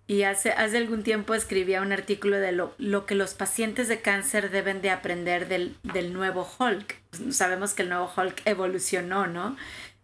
Y 0.06 0.24
hace, 0.24 0.50
hace 0.50 0.76
algún 0.76 1.04
tiempo 1.04 1.35
escribía 1.35 1.83
un 1.83 1.92
artículo 1.92 2.38
de 2.38 2.50
lo, 2.50 2.74
lo 2.78 3.06
que 3.06 3.14
los 3.14 3.35
pacientes 3.35 3.87
de 3.87 4.00
cáncer 4.00 4.50
deben 4.50 4.83
de 4.83 4.90
aprender 4.90 5.46
del, 5.46 6.12
nuevo 6.12 6.48
Hulk. 6.59 6.96
Sabemos 7.30 7.74
que 7.74 7.83
el 7.83 7.90
nuevo 7.90 8.11
Hulk 8.16 8.42
evolucionó, 8.44 9.28
¿no? 9.28 9.56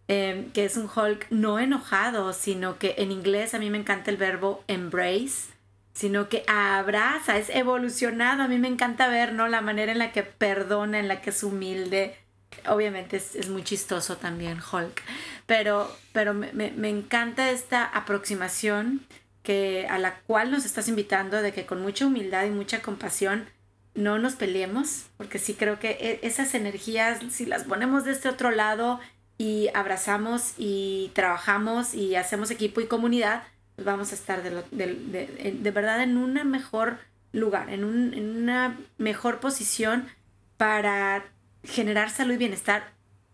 Em, 0.07 0.49
que 0.51 0.63
es 0.63 0.77
un 0.77 0.89
Hulk 0.89 1.27
no 1.29 1.59
enojado, 1.59 2.31
sino 2.31 2.79
que 2.79 2.95
en 2.99 3.11
inglés 3.11 3.53
a 3.53 3.59
mí 3.59 3.69
me 3.69 3.77
encanta 3.77 4.09
el 4.09 4.15
verbo 4.15 4.63
embrace, 4.67 5.51
sino 5.97 6.29
que 6.29 6.43
abraza, 6.45 7.37
es 7.37 7.49
evolucionado. 7.49 8.43
A 8.43 8.47
mí 8.47 8.59
me 8.59 8.67
encanta 8.67 9.07
ver, 9.07 9.33
¿no? 9.33 9.47
La 9.47 9.61
manera 9.61 9.91
en 9.91 9.97
la 9.97 10.11
que 10.11 10.21
perdona, 10.21 10.99
en 10.99 11.07
la 11.07 11.21
que 11.21 11.31
es 11.31 11.41
humilde. 11.41 12.15
Obviamente 12.67 13.17
es, 13.17 13.49
muy 13.49 13.63
chistoso 13.63 14.17
también 14.17 14.59
Hulk, 14.59 15.01
pero, 15.47 15.91
pero 16.13 16.35
me, 16.35 16.51
me, 16.53 16.89
encanta 16.89 17.49
esta 17.49 17.83
aproximación 17.83 19.01
que, 19.41 19.87
a 19.89 19.97
la 19.97 20.19
cual 20.19 20.51
nos 20.51 20.65
estás 20.65 20.87
invitando 20.87 21.41
de 21.41 21.51
que 21.51 21.65
con 21.65 21.81
mucha 21.81 22.05
humildad 22.05 22.45
y 22.45 22.51
mucha 22.51 22.81
compasión 22.81 23.47
no 23.95 24.19
nos 24.19 24.35
peleemos, 24.35 25.05
porque 25.17 25.39
sí 25.39 25.55
creo 25.55 25.79
que 25.79 25.97
e, 25.99 26.19
esas 26.21 26.53
energías, 26.53 27.19
si 27.31 27.47
las 27.47 27.63
ponemos 27.63 28.05
de 28.05 28.11
este 28.11 28.29
otro 28.29 28.51
lado 28.51 28.99
y 29.39 29.69
abrazamos 29.73 30.53
y 30.57 31.11
trabajamos 31.15 31.95
y 31.95 32.15
hacemos 32.15 32.51
equipo 32.51 32.81
y 32.81 32.87
comunidad, 32.87 33.43
vamos 33.83 34.11
a 34.11 34.15
estar 34.15 34.43
de, 34.43 34.63
de, 34.71 35.71
verdad 35.71 36.01
en 36.01 36.17
un 36.17 36.33
mejor 36.49 36.97
lugar, 37.31 37.69
en, 37.69 37.83
un, 37.83 38.13
en 38.13 38.35
una 38.35 38.77
mejor 38.97 39.39
posición 39.39 40.07
para 40.57 41.25
generar 41.63 42.09
salud 42.09 42.33
y 42.33 42.37
bienestar, 42.37 42.91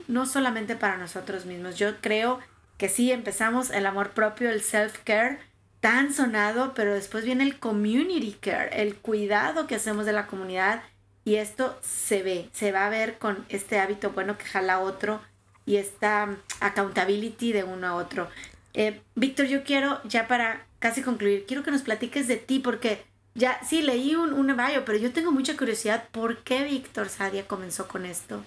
no 0.07 0.25
solamente 0.25 0.75
para 0.75 0.97
nosotros 0.97 1.45
mismos. 1.45 1.77
Yo 1.77 1.99
creo 2.01 2.39
que 2.77 2.89
sí, 2.89 3.11
empezamos 3.11 3.69
el 3.69 3.85
amor 3.85 4.11
propio, 4.11 4.49
el 4.49 4.61
self-care, 4.61 5.39
tan 5.79 6.13
sonado, 6.13 6.73
pero 6.73 6.93
después 6.93 7.25
viene 7.25 7.43
el 7.43 7.59
community 7.59 8.33
care, 8.39 8.81
el 8.81 8.95
cuidado 8.95 9.67
que 9.67 9.75
hacemos 9.75 10.05
de 10.05 10.13
la 10.13 10.27
comunidad 10.27 10.81
y 11.25 11.35
esto 11.35 11.77
se 11.81 12.23
ve, 12.23 12.49
se 12.51 12.71
va 12.71 12.85
a 12.85 12.89
ver 12.89 13.17
con 13.17 13.45
este 13.49 13.79
hábito 13.79 14.11
bueno 14.11 14.37
que 14.37 14.45
jala 14.45 14.79
otro 14.79 15.21
y 15.65 15.77
esta 15.77 16.35
accountability 16.59 17.53
de 17.53 17.63
uno 17.63 17.87
a 17.87 17.95
otro. 17.95 18.29
Eh, 18.73 19.01
Víctor, 19.15 19.45
yo 19.45 19.63
quiero, 19.63 19.99
ya 20.03 20.27
para 20.27 20.65
casi 20.79 21.01
concluir, 21.01 21.45
quiero 21.47 21.63
que 21.63 21.71
nos 21.71 21.83
platiques 21.83 22.27
de 22.27 22.37
ti, 22.37 22.59
porque 22.59 23.03
ya 23.35 23.59
sí 23.67 23.81
leí 23.81 24.15
un, 24.15 24.33
un 24.33 24.55
pero 24.85 24.97
yo 24.97 25.11
tengo 25.11 25.31
mucha 25.31 25.55
curiosidad, 25.55 26.09
¿por 26.11 26.43
qué 26.43 26.63
Víctor 26.63 27.09
Sadia 27.09 27.47
comenzó 27.47 27.87
con 27.87 28.05
esto? 28.05 28.43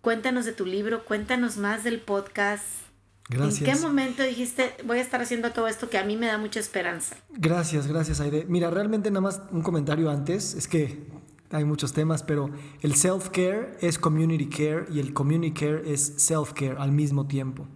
Cuéntanos 0.00 0.44
de 0.44 0.52
tu 0.52 0.66
libro, 0.66 1.04
cuéntanos 1.04 1.56
más 1.56 1.84
del 1.84 2.00
podcast. 2.00 2.64
Gracias. 3.28 3.60
¿En 3.60 3.74
qué 3.74 3.80
momento 3.80 4.22
dijiste, 4.22 4.72
voy 4.84 4.98
a 4.98 5.00
estar 5.00 5.20
haciendo 5.20 5.50
todo 5.50 5.66
esto 5.66 5.90
que 5.90 5.98
a 5.98 6.04
mí 6.04 6.16
me 6.16 6.26
da 6.26 6.38
mucha 6.38 6.60
esperanza? 6.60 7.16
Gracias, 7.30 7.88
gracias, 7.88 8.20
Aide. 8.20 8.44
Mira, 8.48 8.70
realmente 8.70 9.10
nada 9.10 9.22
más 9.22 9.42
un 9.50 9.62
comentario 9.62 10.08
antes, 10.10 10.54
es 10.54 10.68
que 10.68 11.00
hay 11.50 11.64
muchos 11.64 11.92
temas, 11.92 12.22
pero 12.22 12.50
el 12.82 12.94
self-care 12.94 13.76
es 13.80 13.98
community 13.98 14.48
care 14.48 14.86
y 14.92 15.00
el 15.00 15.12
community 15.12 15.52
care 15.52 15.92
es 15.92 16.16
self-care 16.18 16.76
al 16.78 16.92
mismo 16.92 17.26
tiempo. 17.26 17.66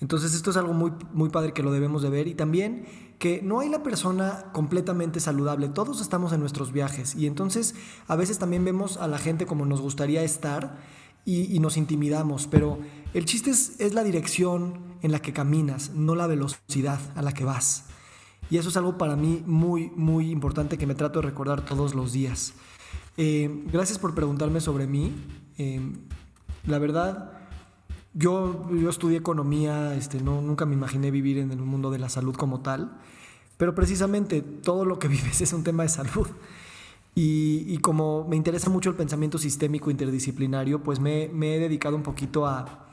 Entonces 0.00 0.34
esto 0.34 0.50
es 0.50 0.56
algo 0.56 0.72
muy, 0.74 0.92
muy 1.12 1.28
padre 1.28 1.52
que 1.52 1.62
lo 1.62 1.72
debemos 1.72 2.02
de 2.02 2.10
ver 2.10 2.28
y 2.28 2.34
también 2.34 2.86
que 3.18 3.42
no 3.42 3.60
hay 3.60 3.68
la 3.68 3.82
persona 3.82 4.46
completamente 4.52 5.18
saludable, 5.18 5.68
todos 5.68 6.00
estamos 6.00 6.32
en 6.32 6.40
nuestros 6.40 6.72
viajes 6.72 7.16
y 7.16 7.26
entonces 7.26 7.74
a 8.06 8.14
veces 8.14 8.38
también 8.38 8.64
vemos 8.64 8.96
a 8.96 9.08
la 9.08 9.18
gente 9.18 9.44
como 9.44 9.64
nos 9.64 9.80
gustaría 9.80 10.22
estar 10.22 10.78
y, 11.24 11.58
nos 11.58 11.76
intimidamos, 11.76 12.46
pero 12.46 12.78
el 13.12 13.26
chiste 13.26 13.50
es, 13.50 13.92
la 13.92 14.02
dirección 14.02 14.96
en 15.02 15.12
la 15.12 15.20
que 15.20 15.34
caminas, 15.34 15.90
no 15.90 16.14
la 16.14 16.26
velocidad 16.26 16.98
a 17.16 17.20
la 17.20 17.32
que 17.32 17.44
vas. 17.44 17.84
Y 18.48 18.56
eso 18.56 18.70
es 18.70 18.78
algo 18.78 18.96
para 18.96 19.14
mí 19.14 19.42
muy, 19.44 19.90
muy 19.94 20.30
importante 20.30 20.78
que 20.78 20.86
me 20.86 20.94
trato 20.94 21.20
de 21.20 21.26
recordar 21.26 21.66
todos 21.66 21.94
los 21.94 22.14
días. 22.14 22.54
Eh, 23.18 23.62
gracias 23.70 23.98
por 23.98 24.14
preguntarme 24.14 24.62
sobre 24.62 24.86
mí. 24.86 25.12
Eh, 25.58 25.82
la 26.66 26.78
verdad, 26.78 27.37
yo, 28.18 28.68
yo 28.74 28.90
estudié 28.90 29.18
economía, 29.18 29.94
este, 29.94 30.20
no, 30.20 30.42
nunca 30.42 30.66
me 30.66 30.74
imaginé 30.74 31.12
vivir 31.12 31.38
en 31.38 31.52
el 31.52 31.58
mundo 31.58 31.90
de 31.90 32.00
la 32.00 32.08
salud 32.08 32.34
como 32.34 32.60
tal, 32.60 32.98
pero 33.56 33.76
precisamente 33.76 34.42
todo 34.42 34.84
lo 34.84 34.98
que 34.98 35.06
vives 35.16 35.40
es 35.40 35.52
un 35.52 35.62
tema 35.62 35.84
de 35.84 35.88
salud. 35.88 36.26
Y, 37.20 37.78
como 37.78 38.24
me 38.28 38.36
interesa 38.36 38.70
mucho 38.70 38.90
el 38.90 38.96
pensamiento 38.96 39.38
sistémico 39.38 39.90
interdisciplinario, 39.90 40.84
pues 40.84 41.00
me, 41.00 41.24
he 41.24 41.58
dedicado 41.58 41.96
un 41.96 42.04
poquito 42.04 42.46
a, 42.46 42.84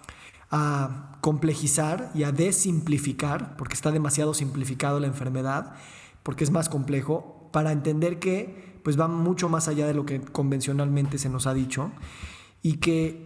complejizar 1.21 2.11
y 2.15 2.23
a 2.23 2.31
desimplificar, 2.31 3.57
porque 3.57 3.73
está 3.73 3.91
demasiado 3.91 4.33
simplificado 4.33 4.99
la 4.99 5.07
enfermedad, 5.07 5.75
porque 6.23 6.43
es 6.43 6.49
más 6.49 6.69
complejo, 6.69 7.49
para 7.51 7.71
entender 7.71 8.19
que 8.19 8.79
pues 8.83 8.97
va 8.99 9.07
mucho 9.07 9.49
más 9.49 9.67
allá 9.67 9.85
de 9.85 9.93
lo 9.93 10.05
que 10.05 10.21
convencionalmente 10.21 11.17
se 11.17 11.29
nos 11.29 11.45
ha 11.45 11.53
dicho 11.53 11.91
y 12.61 12.77
que 12.77 13.24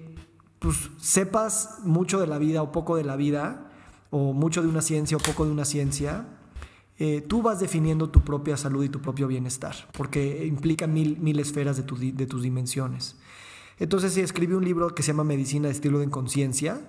pues, 0.60 0.90
sepas 0.98 1.80
mucho 1.84 2.20
de 2.20 2.28
la 2.28 2.38
vida 2.38 2.62
o 2.62 2.72
poco 2.72 2.96
de 2.96 3.04
la 3.04 3.16
vida, 3.16 3.72
o 4.12 4.34
mucho 4.34 4.62
de 4.62 4.68
una 4.68 4.82
ciencia 4.82 5.18
o 5.18 5.20
poco 5.20 5.46
de 5.46 5.52
una 5.52 5.66
ciencia, 5.66 6.26
eh, 6.98 7.22
tú 7.22 7.42
vas 7.42 7.60
definiendo 7.60 8.10
tu 8.10 8.22
propia 8.22 8.58
salud 8.58 8.84
y 8.84 8.90
tu 8.90 9.02
propio 9.02 9.28
bienestar, 9.28 9.76
porque 9.94 10.46
implica 10.46 10.86
mil, 10.86 11.18
mil 11.20 11.40
esferas 11.40 11.78
de, 11.78 12.12
de 12.12 12.26
tus 12.26 12.42
dimensiones. 12.42 13.16
Entonces, 13.80 14.14
sí, 14.14 14.22
escribí 14.22 14.54
un 14.54 14.66
libro 14.66 14.94
que 14.94 15.04
se 15.04 15.14
llama 15.14 15.24
Medicina 15.24 15.68
de 15.70 15.74
Estilo 15.74 16.00
de 16.00 16.06
Inconsciencia. 16.06 16.82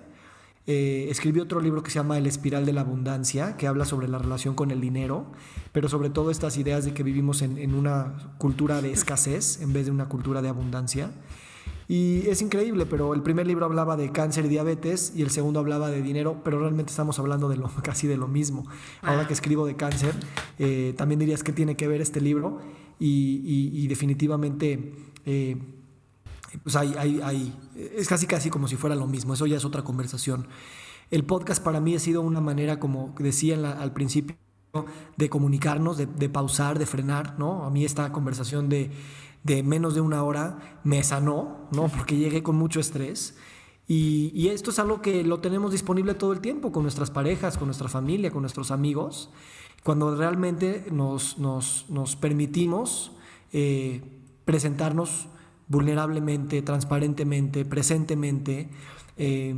Eh, 0.67 1.11
otro 1.41 1.61
libro 1.61 1.81
que 1.81 1.89
se 1.89 1.99
llama 1.99 2.17
El 2.17 2.27
Espiral 2.27 2.65
de 2.65 2.73
la 2.73 2.81
Abundancia, 2.81 3.55
que 3.55 3.67
habla 3.67 3.85
sobre 3.85 4.09
la 4.09 4.17
relación 4.17 4.53
con 4.53 4.71
el 4.71 4.81
dinero, 4.81 5.31
pero 5.71 5.87
sobre 5.87 6.09
todo 6.09 6.29
estas 6.29 6.57
ideas 6.57 6.83
de 6.83 6.93
que 6.93 7.03
vivimos 7.03 7.41
en 7.41 7.73
una 7.73 8.35
cultura 8.37 8.81
de 8.81 8.91
escasez 8.91 9.61
en 9.61 9.71
vez 9.71 9.85
de 9.85 9.91
una 9.91 10.09
cultura 10.09 10.41
de 10.41 10.49
abundancia. 10.49 11.11
Y 11.91 12.29
es 12.29 12.41
increíble, 12.41 12.85
pero 12.85 13.13
el 13.13 13.21
primer 13.21 13.45
libro 13.45 13.65
hablaba 13.65 13.97
de 13.97 14.13
cáncer 14.13 14.45
y 14.45 14.47
diabetes 14.47 15.11
y 15.13 15.23
el 15.23 15.29
segundo 15.29 15.59
hablaba 15.59 15.91
de 15.91 16.01
dinero, 16.01 16.39
pero 16.41 16.57
realmente 16.57 16.89
estamos 16.89 17.19
hablando 17.19 17.49
de 17.49 17.57
lo, 17.57 17.69
casi 17.83 18.07
de 18.07 18.15
lo 18.15 18.29
mismo. 18.29 18.65
Ahora 19.01 19.27
que 19.27 19.33
escribo 19.33 19.65
de 19.65 19.75
cáncer, 19.75 20.15
eh, 20.57 20.93
también 20.95 21.19
dirías 21.19 21.43
que 21.43 21.51
tiene 21.51 21.75
que 21.75 21.89
ver 21.89 21.99
este 21.99 22.21
libro 22.21 22.61
y, 22.97 23.85
definitivamente... 23.87 24.93
Eh, 25.25 25.57
pues 26.63 26.77
hay, 26.77 26.95
hay, 26.95 27.53
es 27.75 28.07
casi 28.07 28.25
casi 28.25 28.49
como 28.49 28.69
si 28.69 28.77
fuera 28.77 28.95
lo 28.95 29.07
mismo, 29.07 29.33
eso 29.33 29.45
ya 29.45 29.57
es 29.57 29.65
otra 29.65 29.83
conversación. 29.83 30.47
El 31.09 31.25
podcast 31.25 31.61
para 31.61 31.81
mí 31.81 31.95
ha 31.95 31.99
sido 31.99 32.21
una 32.21 32.39
manera, 32.39 32.79
como 32.79 33.13
decía 33.19 33.55
al 33.55 33.91
principio, 33.91 34.37
de 35.17 35.29
comunicarnos, 35.29 35.97
de, 35.97 36.05
de, 36.05 36.29
pausar, 36.29 36.79
de 36.79 36.85
frenar, 36.85 37.37
¿no? 37.37 37.65
A 37.65 37.69
mí 37.69 37.83
esta 37.83 38.11
conversación 38.11 38.69
de, 38.69 38.91
de 39.43 39.63
menos 39.63 39.95
de 39.95 40.01
una 40.01 40.23
hora 40.23 40.79
me 40.83 41.03
sanó, 41.03 41.67
¿no? 41.71 41.87
Porque 41.87 42.17
llegué 42.17 42.43
con 42.43 42.55
mucho 42.55 42.79
estrés. 42.79 43.35
Y, 43.87 44.47
esto 44.47 44.71
es 44.71 44.79
algo 44.79 45.01
que 45.01 45.23
lo 45.23 45.39
tenemos 45.39 45.71
disponible 45.71 46.13
todo 46.13 46.31
el 46.31 46.39
tiempo 46.39 46.71
con 46.71 46.83
nuestras 46.83 47.11
parejas, 47.11 47.57
con 47.57 47.67
nuestra 47.67 47.89
familia, 47.89 48.31
con 48.31 48.41
nuestros 48.41 48.71
amigos, 48.71 49.31
cuando 49.83 50.15
realmente 50.15 50.85
nos, 50.91 51.37
nos, 51.39 52.15
permitimos 52.15 53.11
eh, 53.51 54.01
presentarnos 54.45 55.27
vulnerablemente, 55.67 56.61
transparentemente, 56.61 57.65
presentemente, 57.65 58.69
eh, 59.17 59.55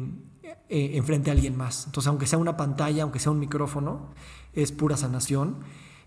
eh, 0.70 0.92
enfrente 0.96 1.30
a 1.30 1.34
alguien 1.34 1.56
más. 1.56 1.86
Entonces, 1.86 2.08
aunque 2.08 2.26
sea 2.26 2.40
una 2.40 2.58
pantalla, 2.58 3.04
aunque 3.04 3.20
sea 3.20 3.32
un 3.32 3.40
micrófono, 3.40 4.10
es 4.54 4.72
pura 4.72 4.98
sanación 4.98 5.58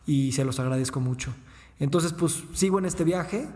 y 0.05 0.33
se 0.33 0.45
los 0.45 0.59
agradezco 0.59 0.99
mucho. 0.99 1.33
Entonces, 1.79 2.12
pues 2.12 2.43
sigo 2.55 2.79
en 2.79 2.87
este 2.87 3.05
viaje, 3.05 3.49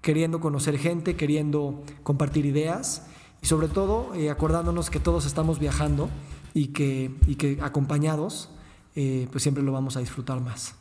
queriendo 0.00 0.40
conocer 0.40 0.78
gente, 0.78 1.16
queriendo 1.16 1.84
compartir 2.02 2.46
ideas 2.46 3.06
y 3.42 3.46
sobre 3.46 3.68
todo 3.68 4.14
eh, 4.14 4.30
acordándonos 4.30 4.90
que 4.90 5.00
todos 5.00 5.26
estamos 5.26 5.58
viajando 5.58 6.08
y 6.54 6.68
que, 6.68 7.10
que 7.38 7.58
acompañados, 7.60 8.50
eh, 8.94 9.28
pues 9.30 9.42
siempre 9.42 9.62
lo 9.62 9.72
vamos 9.72 9.96
a 9.96 10.00
disfrutar 10.00 10.40
más. 10.40 10.74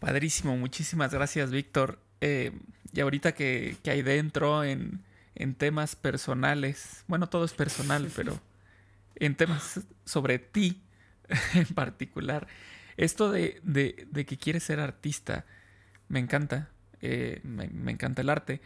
Padrísimo, 0.00 0.56
muchísimas 0.56 1.12
gracias, 1.12 1.50
Víctor. 1.50 1.98
Eh, 2.20 2.52
y 2.92 3.00
ahorita 3.00 3.32
que, 3.32 3.76
que 3.82 3.90
hay 3.90 4.02
dentro 4.02 4.64
en, 4.64 5.02
en 5.34 5.54
temas 5.54 5.96
personales, 5.96 7.04
bueno, 7.06 7.28
todo 7.28 7.44
es 7.44 7.52
personal, 7.52 8.10
pero 8.16 8.38
en 9.16 9.34
temas 9.34 9.80
sobre 10.04 10.38
ti 10.38 10.82
en 11.54 11.66
particular. 11.66 12.46
Esto 13.00 13.30
de, 13.30 13.62
que 14.28 14.36
quieres 14.36 14.64
ser 14.64 14.78
artista, 14.78 15.46
me 16.08 16.18
encanta. 16.18 16.68
Eh, 17.00 17.40
me, 17.44 17.64
encanta 17.90 18.20
el 18.20 18.28
arte. 18.28 18.60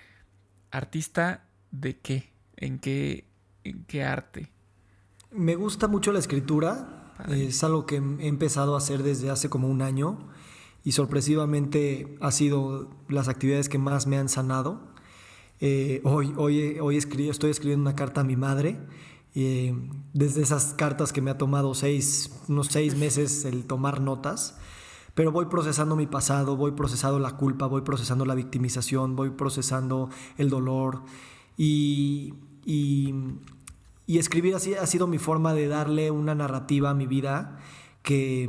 ¿Artista 0.72 1.44
de 1.70 2.00
qué? 2.00 2.32
¿En 2.56 2.80
qué, 2.80 3.28
en 3.62 3.84
qué 3.84 4.02
arte? 4.02 4.50
Me 5.30 5.54
gusta 5.54 5.86
mucho 5.86 6.10
la 6.10 6.18
escritura. 6.18 7.14
Es 7.28 7.62
algo 7.62 7.86
que 7.86 7.94
he 7.94 8.26
empezado 8.26 8.74
a 8.74 8.78
hacer 8.78 9.04
desde 9.04 9.30
hace 9.30 9.48
como 9.48 9.68
un 9.68 9.82
año 9.82 10.28
y 10.82 10.90
sorpresivamente 10.90 12.18
ha 12.20 12.32
sido 12.32 12.90
las 13.08 13.28
actividades 13.28 13.68
que 13.68 13.78
más 13.78 14.08
me 14.08 14.18
han 14.18 14.28
sanado. 14.28 14.80
Eh, 15.60 16.00
hoy 16.02 16.34
hoy, 16.36 16.80
hoy 16.80 16.96
estoy 16.96 17.50
escribiendo 17.50 17.82
una 17.82 17.94
carta 17.94 18.22
a 18.22 18.24
mi 18.24 18.34
madre 18.34 18.80
eh, 19.34 19.74
desde 20.12 20.42
esas 20.42 20.74
cartas 20.74 21.12
que 21.12 21.20
me 21.20 21.30
ha 21.30 21.38
tomado 21.38 21.74
seis, 21.74 22.30
unos 22.48 22.68
seis 22.68 22.96
meses 22.96 23.44
el 23.44 23.64
tomar 23.64 24.00
notas, 24.00 24.56
pero 25.14 25.32
voy 25.32 25.46
procesando 25.46 25.96
mi 25.96 26.06
pasado, 26.06 26.56
voy 26.56 26.72
procesando 26.72 27.18
la 27.18 27.36
culpa, 27.36 27.66
voy 27.66 27.82
procesando 27.82 28.24
la 28.24 28.34
victimización, 28.34 29.16
voy 29.16 29.30
procesando 29.30 30.08
el 30.38 30.50
dolor 30.50 31.02
y, 31.56 32.34
y, 32.64 33.14
y 34.06 34.18
escribir 34.18 34.54
así 34.54 34.74
ha 34.74 34.86
sido 34.86 35.06
mi 35.06 35.18
forma 35.18 35.54
de 35.54 35.68
darle 35.68 36.10
una 36.10 36.34
narrativa 36.34 36.90
a 36.90 36.94
mi 36.94 37.06
vida 37.06 37.58
que 38.02 38.48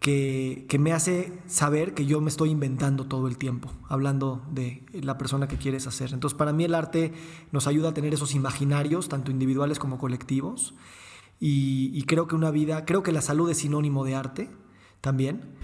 que, 0.00 0.78
me 0.80 0.92
hace 0.92 1.30
saber 1.46 1.92
que 1.92 2.06
yo 2.06 2.22
me 2.22 2.30
estoy 2.30 2.50
inventando 2.50 3.04
todo 3.06 3.28
el 3.28 3.36
tiempo, 3.36 3.70
hablando 3.86 4.42
de 4.50 4.82
la 4.94 5.18
persona 5.18 5.46
que 5.46 5.58
quieres 5.58 5.86
hacer. 5.86 6.14
Entonces, 6.14 6.36
para 6.36 6.54
mí 6.54 6.64
el 6.64 6.74
arte 6.74 7.12
nos 7.52 7.66
ayuda 7.66 7.90
a 7.90 7.94
tener 7.94 8.14
esos 8.14 8.34
imaginarios, 8.34 9.10
tanto 9.10 9.30
individuales 9.30 9.78
como 9.78 9.98
colectivos. 9.98 10.74
Y, 11.38 12.02
creo 12.04 12.26
que 12.26 12.34
una 12.34 12.50
vida, 12.50 12.84
creo 12.86 13.02
que 13.02 13.12
la 13.12 13.20
salud 13.20 13.50
es 13.50 13.58
sinónimo 13.58 14.04
de 14.04 14.14
arte 14.14 14.50
también. 15.02 15.54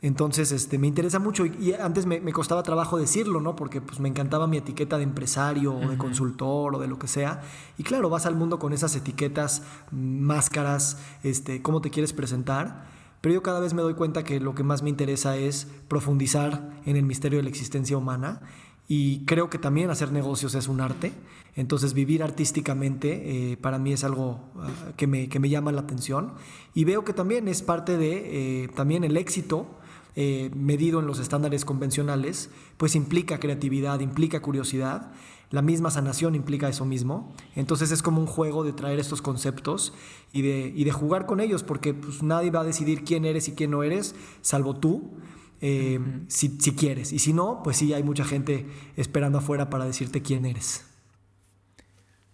Entonces, 0.00 0.52
este, 0.52 0.78
me 0.78 0.86
interesa 0.86 1.18
mucho 1.18 1.44
y, 1.44 1.74
antes 1.74 2.06
me, 2.06 2.20
costaba 2.32 2.62
trabajo 2.62 2.98
decirlo, 2.98 3.42
¿no? 3.42 3.56
Porque 3.56 3.82
pues 3.82 4.00
me 4.00 4.08
encantaba 4.08 4.46
mi 4.46 4.56
etiqueta 4.56 4.96
de 4.96 5.04
empresario 5.04 5.74
o 5.74 5.88
de 5.88 5.98
consultor 5.98 6.74
o 6.74 6.78
de 6.78 6.88
lo 6.88 6.98
que 6.98 7.08
sea. 7.08 7.42
Y 7.76 7.82
claro, 7.82 8.08
vas 8.08 8.24
al 8.24 8.36
mundo 8.36 8.58
con 8.58 8.72
esas 8.72 8.96
etiquetas, 8.96 9.62
máscaras, 9.90 10.98
este, 11.22 11.60
cómo 11.60 11.82
te 11.82 11.90
quieres 11.90 12.14
presentar 12.14 13.01
pero 13.22 13.36
yo 13.36 13.42
cada 13.42 13.60
vez 13.60 13.72
me 13.72 13.80
doy 13.80 13.94
cuenta 13.94 14.24
que 14.24 14.40
lo 14.40 14.54
que 14.54 14.64
más 14.64 14.82
me 14.82 14.90
interesa 14.90 15.38
es 15.38 15.66
profundizar 15.88 16.70
en 16.84 16.96
el 16.96 17.04
misterio 17.04 17.38
de 17.38 17.44
la 17.44 17.48
existencia 17.48 17.96
humana 17.96 18.42
y 18.88 19.24
creo 19.24 19.48
que 19.48 19.58
también 19.58 19.88
hacer 19.90 20.12
negocios 20.12 20.54
es 20.54 20.68
un 20.68 20.82
arte. 20.82 21.12
Entonces 21.54 21.94
vivir 21.94 22.22
artísticamente 22.22 23.52
eh, 23.52 23.56
para 23.56 23.78
mí 23.78 23.92
es 23.92 24.04
algo 24.04 24.40
ah, 24.58 24.68
que, 24.96 25.06
me, 25.06 25.28
que, 25.28 25.38
me, 25.38 25.48
llama 25.48 25.70
la 25.70 25.82
atención 25.82 26.32
y 26.74 26.84
veo 26.84 27.04
que 27.04 27.12
también 27.12 27.46
es 27.46 27.62
parte 27.62 27.96
de 27.96 28.64
eh, 28.64 28.68
también 28.74 29.04
el 29.04 29.16
éxito 29.16 29.66
eh, 30.14 30.50
medido 30.54 31.00
en 31.00 31.06
los 31.06 31.18
estándares 31.18 31.64
convencionales, 31.64 32.50
pues 32.76 32.94
implica 32.94 33.40
creatividad, 33.40 34.00
implica 34.00 34.42
curiosidad 34.42 35.10
la 35.52 35.60
misma 35.60 35.90
sanación 35.90 36.34
implica 36.34 36.68
eso 36.68 36.86
mismo. 36.86 37.32
Entonces 37.54 37.92
es 37.92 38.02
como 38.02 38.20
un 38.20 38.26
juego 38.26 38.64
de 38.64 38.72
traer 38.72 38.98
estos 38.98 39.20
conceptos 39.20 39.92
y 40.32 40.40
de, 40.40 40.72
de 40.72 40.92
jugar 40.92 41.26
con 41.26 41.40
ellos, 41.40 41.62
porque 41.62 41.92
pues, 41.92 42.22
nadie 42.22 42.50
va 42.50 42.62
a 42.62 42.64
decidir 42.64 43.04
quién 43.04 43.26
eres 43.26 43.48
y 43.48 43.52
quién 43.52 43.70
no 43.70 43.82
eres, 43.82 44.14
salvo 44.40 44.74
tú, 44.74 45.12
eh, 45.60 46.00
si, 46.28 46.56
quieres. 46.74 47.12
Y 47.12 47.18
si 47.18 47.34
no, 47.34 47.60
pues 47.62 47.76
sí, 47.76 47.92
hay 47.92 48.02
mucha 48.02 48.24
gente 48.24 48.66
esperando 48.96 49.38
afuera 49.38 49.68
para 49.68 49.84
decirte 49.84 50.22
quién 50.22 50.46
eres. 50.46 50.86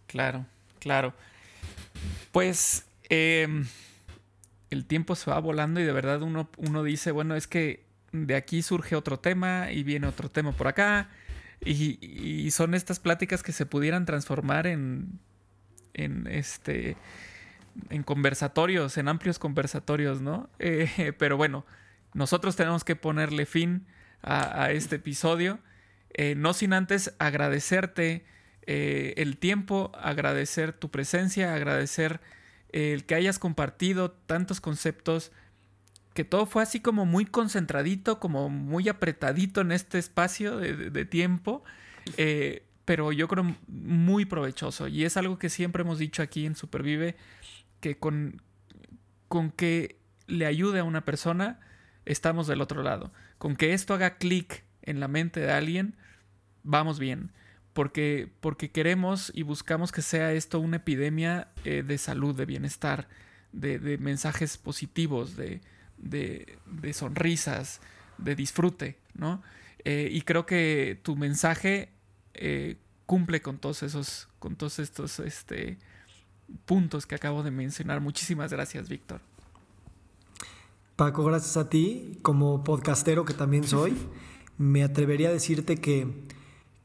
Claro, 0.06 0.46
claro. 0.78 1.12
Pues 2.30 2.86
em, 3.08 3.66
el 4.70 4.84
tiempo 4.84 5.16
se 5.16 5.28
va 5.28 5.40
volando 5.40 5.80
y 5.80 5.84
de 5.84 5.92
verdad 5.92 6.22
uno, 6.22 6.48
uno 6.56 6.84
dice, 6.84 7.10
bueno, 7.10 7.34
es 7.34 7.48
que 7.48 7.84
de 8.12 8.36
aquí 8.36 8.62
surge 8.62 8.94
otro 8.94 9.18
tema 9.18 9.72
y 9.72 9.82
viene 9.82 10.06
otro 10.06 10.30
tema 10.30 10.52
por 10.52 10.68
acá. 10.68 11.10
Y, 11.64 12.50
son 12.50 12.74
estas 12.74 13.00
pláticas 13.00 13.42
que 13.42 13.52
se 13.52 13.66
pudieran 13.66 14.06
transformar 14.06 14.66
en, 14.66 15.18
en 15.94 16.26
este 16.26 16.96
en 17.90 18.02
conversatorios, 18.02 18.98
en 18.98 19.08
amplios 19.08 19.38
conversatorios, 19.38 20.20
¿no? 20.20 20.48
Eh, 20.58 21.12
pero 21.18 21.36
bueno, 21.36 21.64
nosotros 22.14 22.56
tenemos 22.56 22.84
que 22.84 22.96
ponerle 22.96 23.46
fin 23.46 23.86
a, 24.22 24.72
este 24.72 24.96
episodio, 24.96 25.60
eh, 26.12 26.34
no 26.34 26.52
sin 26.52 26.72
antes 26.72 27.14
agradecerte 27.18 28.24
eh, 28.66 29.14
el 29.16 29.36
tiempo, 29.36 29.92
agradecer 29.94 30.72
tu 30.72 30.90
presencia, 30.90 31.54
agradecer 31.54 32.20
el 32.72 33.04
que 33.04 33.14
hayas 33.14 33.38
compartido 33.38 34.10
tantos 34.10 34.60
conceptos, 34.60 35.30
que 36.18 36.24
todo 36.24 36.46
fue 36.46 36.64
así 36.64 36.80
como 36.80 37.06
muy 37.06 37.26
concentradito, 37.26 38.18
como 38.18 38.48
muy 38.48 38.88
apretadito 38.88 39.60
en 39.60 39.70
este 39.70 40.00
espacio 40.00 40.56
de, 40.56 41.04
tiempo, 41.04 41.62
eh, 42.16 42.64
pero 42.84 43.12
yo 43.12 43.28
creo 43.28 43.54
muy 43.68 44.24
provechoso. 44.24 44.88
Y 44.88 45.04
es 45.04 45.16
algo 45.16 45.38
que 45.38 45.48
siempre 45.48 45.82
hemos 45.82 46.00
dicho 46.00 46.20
aquí 46.20 46.44
en 46.44 46.56
Supervive, 46.56 47.14
que 47.78 47.98
con, 47.98 48.42
con 49.28 49.52
que 49.52 50.00
le 50.26 50.46
ayude 50.46 50.80
a 50.80 50.84
una 50.84 51.04
persona, 51.04 51.60
estamos 52.04 52.48
del 52.48 52.62
otro 52.62 52.82
lado. 52.82 53.12
Con 53.38 53.54
que 53.54 53.72
esto 53.72 53.94
haga 53.94 54.16
clic 54.16 54.64
en 54.82 54.98
la 54.98 55.06
mente 55.06 55.38
de 55.38 55.52
alguien, 55.52 55.94
vamos 56.64 56.98
bien 56.98 57.30
porque, 57.74 58.28
porque 58.40 58.72
queremos 58.72 59.30
y 59.36 59.44
buscamos 59.44 59.92
que 59.92 60.02
sea 60.02 60.32
esto 60.32 60.58
una 60.58 60.78
epidemia 60.78 61.46
eh, 61.64 61.84
de 61.86 61.96
salud, 61.96 62.34
de 62.34 62.44
bienestar, 62.44 63.06
de, 63.52 63.98
mensajes 63.98 64.58
positivos, 64.58 65.36
de, 65.36 65.60
sonrisas, 66.92 67.80
de 68.18 68.34
disfrute, 68.34 68.98
¿no? 69.14 69.42
Eh, 69.84 70.08
y 70.10 70.22
creo 70.22 70.46
que 70.46 70.98
tu 71.02 71.16
mensaje 71.16 71.90
eh, 72.34 72.76
cumple 73.06 73.40
con 73.40 73.58
todos 73.58 73.82
esos, 73.82 74.28
con 74.38 74.56
todos 74.56 74.78
estos 74.78 75.20
este, 75.20 75.78
puntos 76.64 77.06
que 77.06 77.14
acabo 77.14 77.42
de 77.42 77.50
mencionar. 77.50 78.00
Muchísimas 78.00 78.52
gracias, 78.52 78.88
Víctor. 78.88 79.20
Paco, 80.96 81.24
gracias 81.24 81.56
a 81.56 81.70
ti, 81.70 82.18
como 82.22 82.64
podcastero 82.64 83.24
que 83.24 83.34
también 83.34 83.64
soy, 83.68 83.96
me 84.56 84.82
atrevería 84.82 85.28
a 85.28 85.32
decirte 85.32 85.76
que 85.76 86.26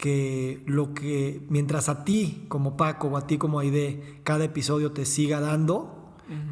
que 0.03 0.61
lo 0.65 0.93
que 0.93 1.45
mientras 1.47 1.87
a 1.87 2.03
ti 2.03 2.43
como 2.49 2.75
Paco 2.75 3.07
o 3.07 3.15
a 3.15 3.25
ti 3.25 3.37
como 3.37 3.59
Aide 3.59 4.19
cada 4.25 4.43
episodio 4.43 4.91
te 4.91 5.05
siga 5.05 5.39
dando, 5.39 6.02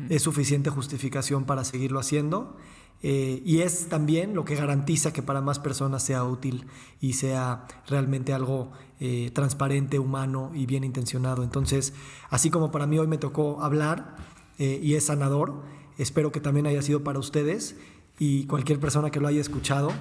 es 0.10 0.22
suficiente 0.22 0.70
justificación 0.70 1.46
para 1.46 1.64
seguirlo 1.64 2.00
haciendo. 2.00 2.58
Eh, 3.04 3.42
y 3.44 3.62
es 3.62 3.88
también 3.88 4.36
lo 4.36 4.46
que 4.46 4.56
garantiza 4.56 5.12
que 5.12 5.24
para 5.24 5.42
más 5.42 5.58
personas 5.58 6.04
sea 6.04 6.24
útil 6.24 6.68
y 7.00 7.14
sea 7.14 7.66
realmente 7.88 8.32
algo 8.32 8.72
eh, 9.00 9.32
transparente, 9.34 9.98
humano 9.98 10.52
y 10.54 10.68
bien 10.68 10.84
intencionado. 10.84 11.44
Entonces, 11.44 11.94
así 12.30 12.52
como 12.52 12.72
para 12.72 12.86
mí 12.86 13.00
hoy 13.00 13.08
me 13.08 13.18
tocó 13.18 13.64
hablar 13.64 14.18
eh, 14.60 14.80
y 14.84 14.94
es 14.94 15.06
sanador, 15.06 15.64
espero 15.98 16.32
que 16.32 16.40
también 16.40 16.68
haya 16.68 16.84
sido 16.84 17.04
para 17.04 17.18
ustedes 17.18 17.76
y 18.20 18.46
cualquier 18.46 18.80
persona 18.80 19.10
que 19.10 19.20
lo 19.20 19.28
haya 19.28 19.42
escuchado, 19.42 19.92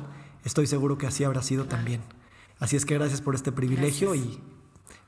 estoy 0.45 0.67
seguro 0.67 0.99
que 0.99 1.07
así 1.07 1.25
habrá 1.25 1.43
sido 1.43 1.65
también. 1.65 2.03
Así 2.59 2.77
es 2.77 2.85
que 2.85 2.95
gracias 2.95 3.23
por 3.23 3.35
este 3.35 3.53
privilegio 3.53 4.15
y 4.15 4.39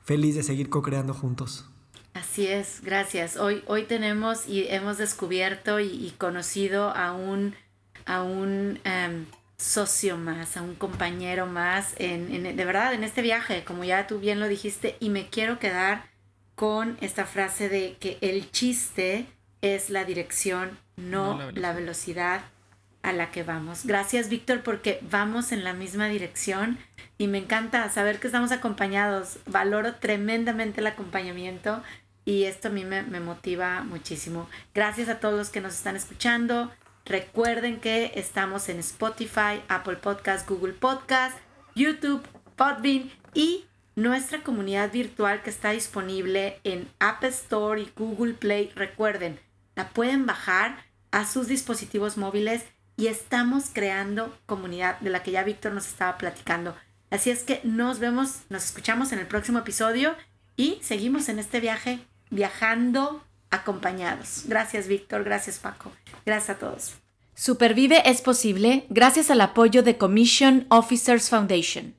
feliz 0.03 0.33
de 0.33 0.41
seguir 0.41 0.69
co-creando 0.69 1.13
juntos. 1.13 1.69
Así 2.13 2.47
es, 2.47 2.81
gracias. 2.83 3.37
Hoy, 3.37 3.63
hoy 3.65 3.83
tenemos 3.83 4.47
y 4.47 4.67
hemos 4.67 4.97
descubierto 4.97 5.79
y, 5.79 6.13
conocido 6.17 6.89
a 6.89 7.13
un, 7.13 7.55
a 8.05 8.21
un 8.21 8.79
em, 8.83 9.25
socio 9.57 10.17
más, 10.17 10.55
a 10.57 10.61
un 10.61 10.75
compañero 10.75 11.47
más, 11.47 11.95
en, 11.97 12.43
de 12.43 12.65
verdad, 12.65 12.93
en 12.93 13.03
este 13.03 13.21
viaje, 13.21 13.63
como 13.63 13.83
ya 13.83 14.05
tú 14.05 14.19
bien 14.19 14.39
lo 14.39 14.47
dijiste, 14.47 14.95
y 14.99 15.09
me 15.09 15.27
quiero 15.27 15.57
quedar 15.57 16.05
con 16.55 16.97
esta 17.01 17.25
frase 17.25 17.67
de 17.67 17.97
que 17.99 18.19
el 18.21 18.51
chiste 18.51 19.25
es 19.61 19.89
la 19.89 20.05
dirección, 20.05 20.77
no, 20.97 21.51
la 21.53 21.73
velocidad 21.73 22.41
a 23.01 23.11
la 23.11 23.31
que 23.31 23.43
vamos. 23.43 23.85
Gracias, 23.85 24.29
Víctor, 24.29 24.61
porque 24.61 24.99
vamos 25.09 25.51
en 25.51 25.63
la 25.63 25.73
misma 25.73 26.07
dirección 26.07 26.77
y 27.17 27.27
me 27.27 27.37
encanta 27.37 27.87
saber 27.89 28.19
que 28.19 28.27
estamos 28.27 28.51
acompañados. 28.51 29.39
Valoro 29.45 29.95
tremendamente 29.95 30.81
el 30.81 30.87
acompañamiento 30.87 31.83
y 32.25 32.43
esto 32.43 32.69
a 32.69 32.71
mí 32.71 32.85
me, 32.85 33.03
motiva 33.19 33.83
muchísimo. 33.83 34.49
Gracias 34.73 35.09
a 35.09 35.19
todos 35.19 35.35
los 35.35 35.49
que 35.49 35.61
nos 35.61 35.73
están 35.73 35.95
escuchando. 35.95 36.71
Recuerden 37.05 37.79
que 37.79 38.13
estamos 38.15 38.69
en 38.69 38.79
Spotify, 38.79 39.61
Apple 39.67 39.97
Podcast, 39.97 40.47
Google 40.47 40.73
Podcast, 40.73 41.37
YouTube, 41.75 42.23
Podbean 42.55 43.11
y 43.33 43.65
nuestra 43.95 44.41
comunidad 44.41 44.91
virtual 44.91 45.43
que 45.43 45.49
está 45.49 45.71
disponible 45.71 46.59
en 46.63 46.87
App 46.99 47.23
Store 47.25 47.81
y 47.81 47.91
Google 47.95 48.33
Play. 48.33 48.71
Recuerden, 48.73 49.39
la 49.75 49.89
pueden 49.89 50.25
bajar 50.25 50.77
a 51.11 51.25
sus 51.25 51.47
dispositivos 51.47 52.17
móviles 52.17 52.63
y 52.95 53.07
estamos 53.07 53.69
creando 53.73 54.37
comunidad 54.45 54.99
de 55.01 55.09
la 55.09 55.23
que 55.23 55.31
ya 55.31 55.43
Víctor 55.43 55.73
nos 55.73 55.87
estaba 55.87 56.17
platicando. 56.17 56.75
Así 57.09 57.29
es 57.31 57.43
que 57.43 57.59
nos 57.63 57.99
vemos, 57.99 58.43
nos 58.49 58.63
escuchamos 58.63 59.11
en 59.11 59.19
el 59.19 59.27
próximo 59.27 59.59
episodio 59.59 60.15
y 60.55 60.79
seguimos 60.81 61.27
en 61.29 61.39
este 61.39 61.59
viaje 61.59 61.99
viajando 62.33 63.23
acompañados. 63.49 64.43
Gracias 64.47 64.87
Víctor, 64.87 65.23
gracias 65.23 65.59
Paco, 65.59 65.91
gracias 66.25 66.57
a 66.57 66.59
todos. 66.59 66.93
Supervive 67.35 68.01
es 68.09 68.21
posible 68.21 68.85
gracias 68.89 69.31
al 69.31 69.41
apoyo 69.41 69.81
de 69.83 69.97
Commission 69.97 70.65
Officers 70.69 71.29
Foundation. 71.29 71.95